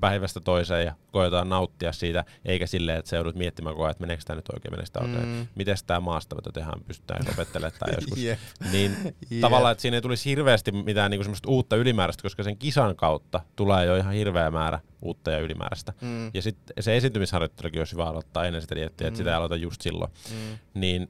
[0.00, 4.00] päivästä toiseen ja koetaan nauttia siitä, eikä silleen, että sä joudut miettimään koko ajan, että
[4.00, 5.46] meneekö tämä nyt oikein, meneekö tämä oikein, Mm.
[5.54, 8.18] miten tämä maastaveto tehdään, pystytään opettelemaan tai joskus.
[8.24, 8.38] Jep.
[8.72, 8.96] Niin
[9.30, 9.40] Jep.
[9.40, 13.40] tavallaan, että siinä ei tulisi hirveästi mitään niinku semmoista uutta ylimääräistä, koska sen kisan kautta
[13.56, 15.92] tulee jo ihan hirveä määrä uutta ja ylimääräistä.
[16.00, 16.30] Mm.
[16.34, 19.18] Ja sitten se esiintymisharjoittelukin olisi hyvä aloittaa ennen sitä diettiä, että Mm.
[19.18, 20.10] sitä ei aloita just silloin.
[20.30, 20.58] Mm.
[20.74, 21.08] Niin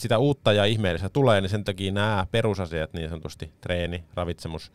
[0.00, 4.72] sitä uutta ja ihmeellistä tulee, niin sen takia nämä perusasiat, niin sanotusti treeni, ravitsemus,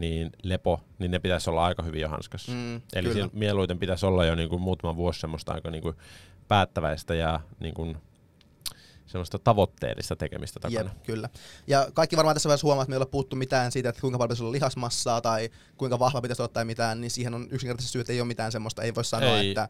[0.00, 2.52] niin lepo, niin ne pitäisi olla aika hyvin jo hanskassa.
[2.52, 2.80] Mm.
[2.92, 3.28] Eli Kyllä.
[3.32, 5.96] mieluiten pitäisi olla jo niin kuin muutama vuosi semmoista aika niin kuin
[6.48, 7.96] päättäväistä ja niin kuin
[9.06, 10.90] semmoista tavoitteellista tekemistä takana.
[10.90, 11.28] Jep, kyllä.
[11.66, 14.18] Ja kaikki varmaan tässä vaiheessa huomaa, että me ei ole puhuttu mitään siitä, että kuinka
[14.18, 17.92] paljon pitäisi olla lihasmassaa tai kuinka vahva pitäisi olla tai mitään, niin siihen on yksinkertaisesti
[17.92, 18.82] syy, että ei ole mitään semmoista.
[18.82, 19.48] Ei voi sanoa, Ei.
[19.48, 19.68] että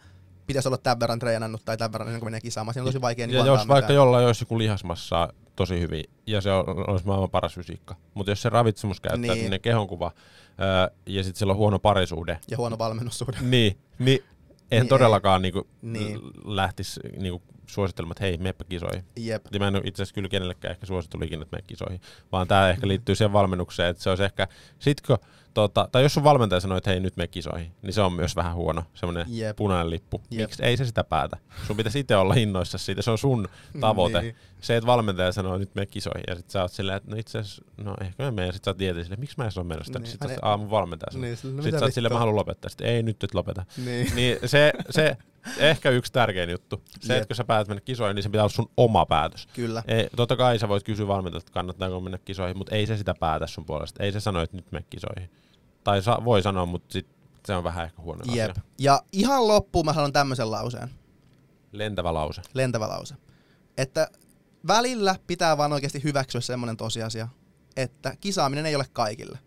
[0.49, 2.74] pitäisi olla tämän verran treenannut tai tämän verran ennen kuin menee kisaamaan.
[2.74, 3.94] Siinä on tosi vaikea niin Ja jos vaikka mitään.
[3.94, 8.42] jollain olisi joku lihasmassa tosi hyvin ja se on, olisi maailman paras fysiikka, mutta jos
[8.42, 9.51] se ravitsemus käyttää Niin.
[9.51, 9.61] niin.
[9.61, 10.12] kehonkuva
[10.59, 13.36] ää, ja sitten sillä on huono parisuhde, Ja huono valmennussuhde.
[13.40, 14.24] niin, niin
[14.70, 16.20] en Niin todellakaan niinku Niin.
[16.44, 19.05] lähtisi niinku suosittelemaan, että hei, meppä kisoihin.
[19.16, 19.46] Jep.
[19.53, 22.01] Ja mä en itse asiassa kyllä kenellekään ehkä suositellut ikinä, että mene kisoihin,
[22.32, 25.18] vaan tämä ehkä liittyy siihen valmennukseen, että se olisi ehkä, sitkö,
[25.59, 28.36] tota, tai jos sun valmentaja sanoo, että hei nyt mene kisoihin, niin se on myös
[28.36, 29.56] vähän huono, semmoinen Jep.
[29.56, 30.22] punainen lippu.
[30.30, 30.40] Jep.
[30.40, 31.36] Miksi ei se sitä päätä?
[31.66, 33.48] Sun pitäisi itse olla innoissa siitä, se on sun
[33.80, 34.22] tavoite.
[34.22, 34.36] Niin.
[34.61, 37.16] Se, että valmentaja sanoo, että nyt mene kisoihin, ja sit sä oot silleen, että no
[37.16, 39.64] itse asiassa, no ehkä mä menen, sit sä oot dietin silleen, miksi mä en ole
[39.66, 39.98] menossa?
[39.98, 40.06] Niin.
[40.11, 41.22] Sit sä aamun valmentaja sanoo.
[41.24, 42.68] Niin, sillä- no Sitten mitä sä oot silleen, mä haluan lopettaa.
[42.68, 43.64] Sitten ei nyt et lopeta.
[43.84, 44.11] Niin.
[44.16, 45.16] Niin se, se
[45.59, 46.82] ehkä yksi tärkein juttu.
[47.00, 47.22] Se, Jep.
[47.22, 49.48] että kun sä päätät mennä kisoihin, niin se pitää olla sun oma päätös.
[49.54, 49.82] Kyllä.
[49.88, 53.14] Ei, totta kai sä voit kysyä valmentajalta, että kannattaako mennä kisoihin, mutta ei se sitä
[53.20, 54.02] päätä sun puolesta.
[54.04, 55.30] Ei se sano, että nyt mene kisoihin.
[55.89, 57.07] Tai sa, voi sanoa, mutta sit
[57.47, 58.51] se on vähän ehkä huono Jep.
[58.51, 58.62] asia.
[58.78, 60.91] Ja ihan loppuun mä sanon tämmöisen lauseen.
[61.72, 62.43] Lentävä lause.
[62.55, 63.14] lentävä lause.
[63.78, 64.09] Että
[64.66, 67.28] välillä pitää vaan oikeasti hyväksyä semmoinen tosiasia,
[67.76, 69.39] että kisaaminen ei ole kaikille.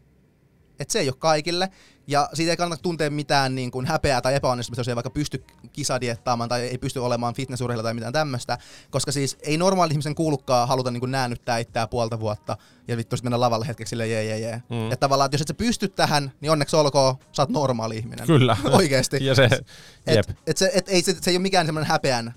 [0.80, 1.70] että se ei ole kaikille.
[2.08, 5.43] Ja siitä ei kannata tuntea mitään niin kuin häpeää tai epäonnistumista, jos ei vaikka pysty
[5.74, 8.58] kisadiettaamaan tai ei pysty olemaan fitnessurheilla tai mitään tämmöistä.
[8.89, 13.18] Koska siis ei normaali ihmisen kuulukaan haluta niin kuin näännyttää itseään puolta vuotta ja vittu
[13.18, 14.64] sitten mennä lavalle hetkeksi silleen jee jee jee.
[14.70, 14.84] Mm.
[14.84, 18.28] Että tavallaan, että jos et sä pysty tähän, niin onneksi olkoon, sä oot normaali ihminen.
[18.28, 18.58] Kyllä.
[18.72, 19.26] Oikeesti.
[19.26, 19.49] ja se,
[20.08, 20.30] jep.
[20.30, 22.34] Et, et se, et, ei, se, se ei ole mikään semmoinen häpeän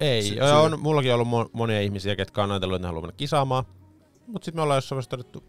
[0.00, 3.16] Ei, Sy- on mullakin ollut mo- monia ihmisiä, ketkä on ajatellut, että ne haluaa mennä
[3.16, 3.64] kisaamaan.
[4.26, 5.44] Mutta sitten me ollaan jossain vaiheessa todettu,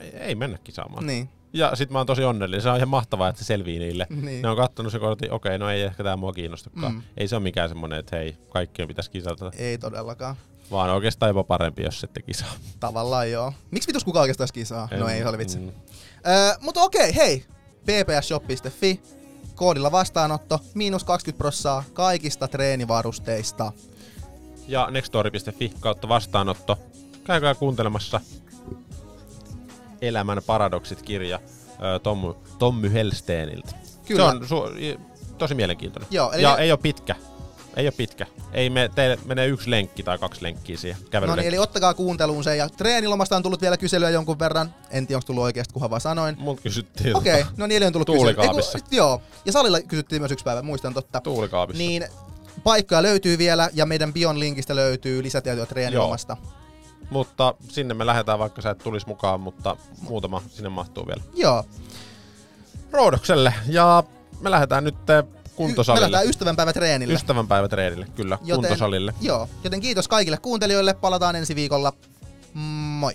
[0.00, 1.06] ei, ei mennä kisaamaan.
[1.06, 1.28] Niin.
[1.52, 2.62] Ja sitten mä oon tosi onnellinen.
[2.62, 4.06] Se on ihan mahtavaa, että se selvii niille.
[4.10, 4.42] Niin.
[4.42, 6.92] Ne on kattonut se kortti, okei, no ei ehkä tämä mua kiinnostakaan.
[6.94, 7.02] Mm.
[7.16, 9.50] Ei se ole mikään semmonen, että hei, kaikkien pitäisi kisata.
[9.58, 10.36] Ei todellakaan.
[10.70, 12.48] Vaan oikeastaan jopa parempi, jos ette kisaa.
[12.80, 13.52] Tavallaan joo.
[13.70, 14.88] Miksi vitus kukaan oikeastaan kisaa?
[14.98, 15.58] No En- ei, se oli vitsi.
[15.58, 15.68] mm.
[16.26, 17.44] Öö, mutta okei, hei.
[17.86, 19.00] ppsshop.fi.
[19.54, 20.60] Koodilla vastaanotto.
[20.74, 23.72] Miinus 20 prossaa kaikista treenivarusteista.
[24.68, 26.78] Ja nextory.fi kautta vastaanotto.
[27.24, 28.20] Käykää kuuntelemassa
[30.02, 31.40] Elämän paradoksit-kirja
[31.70, 31.98] ö,
[32.58, 33.74] Tommy, Helsteeniltä.
[34.06, 34.30] Kyllä.
[34.46, 35.00] Se on su-
[35.38, 36.08] tosi mielenkiintoinen.
[36.10, 37.14] Joo, eli ja ne- ei ole pitkä.
[37.76, 38.26] Ei ole pitkä.
[38.52, 42.44] Ei me, teille menee yksi lenkki tai kaksi lenkkiä siihen No niin, eli ottakaa kuunteluun
[42.44, 42.56] se.
[42.56, 44.74] Ja treenilomasta on tullut vielä kyselyä jonkun verran.
[44.90, 46.36] En tiedä, onko tullut oikeasti, kunhan vaan sanoin.
[46.38, 48.72] Mut kysyttiin Okei, tota, no niin, eli on tullut Tuulikaapissa.
[48.72, 48.84] kyselyä.
[48.86, 51.20] Eiku, joo, ja salilla kysyttiin myös yksi päivä, muistan totta.
[51.20, 51.78] tuulikaapissa.
[51.78, 52.04] Niin
[52.64, 56.36] paikkoja löytyy vielä ja meidän Bion linkistä löytyy lisätietoja treenilomasta.
[57.10, 61.22] Mutta sinne me lähdetään, vaikka sä et tulis mukaan, mutta muutama sinne mahtuu vielä.
[61.34, 61.64] Joo.
[62.92, 63.54] Roodokselle.
[63.66, 64.02] Ja
[64.40, 66.02] me lähdetään nyt eh, Me kuntosalille.
[66.10, 67.14] lähdetään ystävänpäivä treenille.
[67.14, 68.38] Ystävänpäivätreenille, kyllä.
[68.44, 69.14] Joten- Kuntosalille.
[69.20, 70.94] Joo, joten kiitos kaikille kuuntelijoille.
[70.94, 71.92] Palataan ensi viikolla.
[72.54, 73.12] Moi.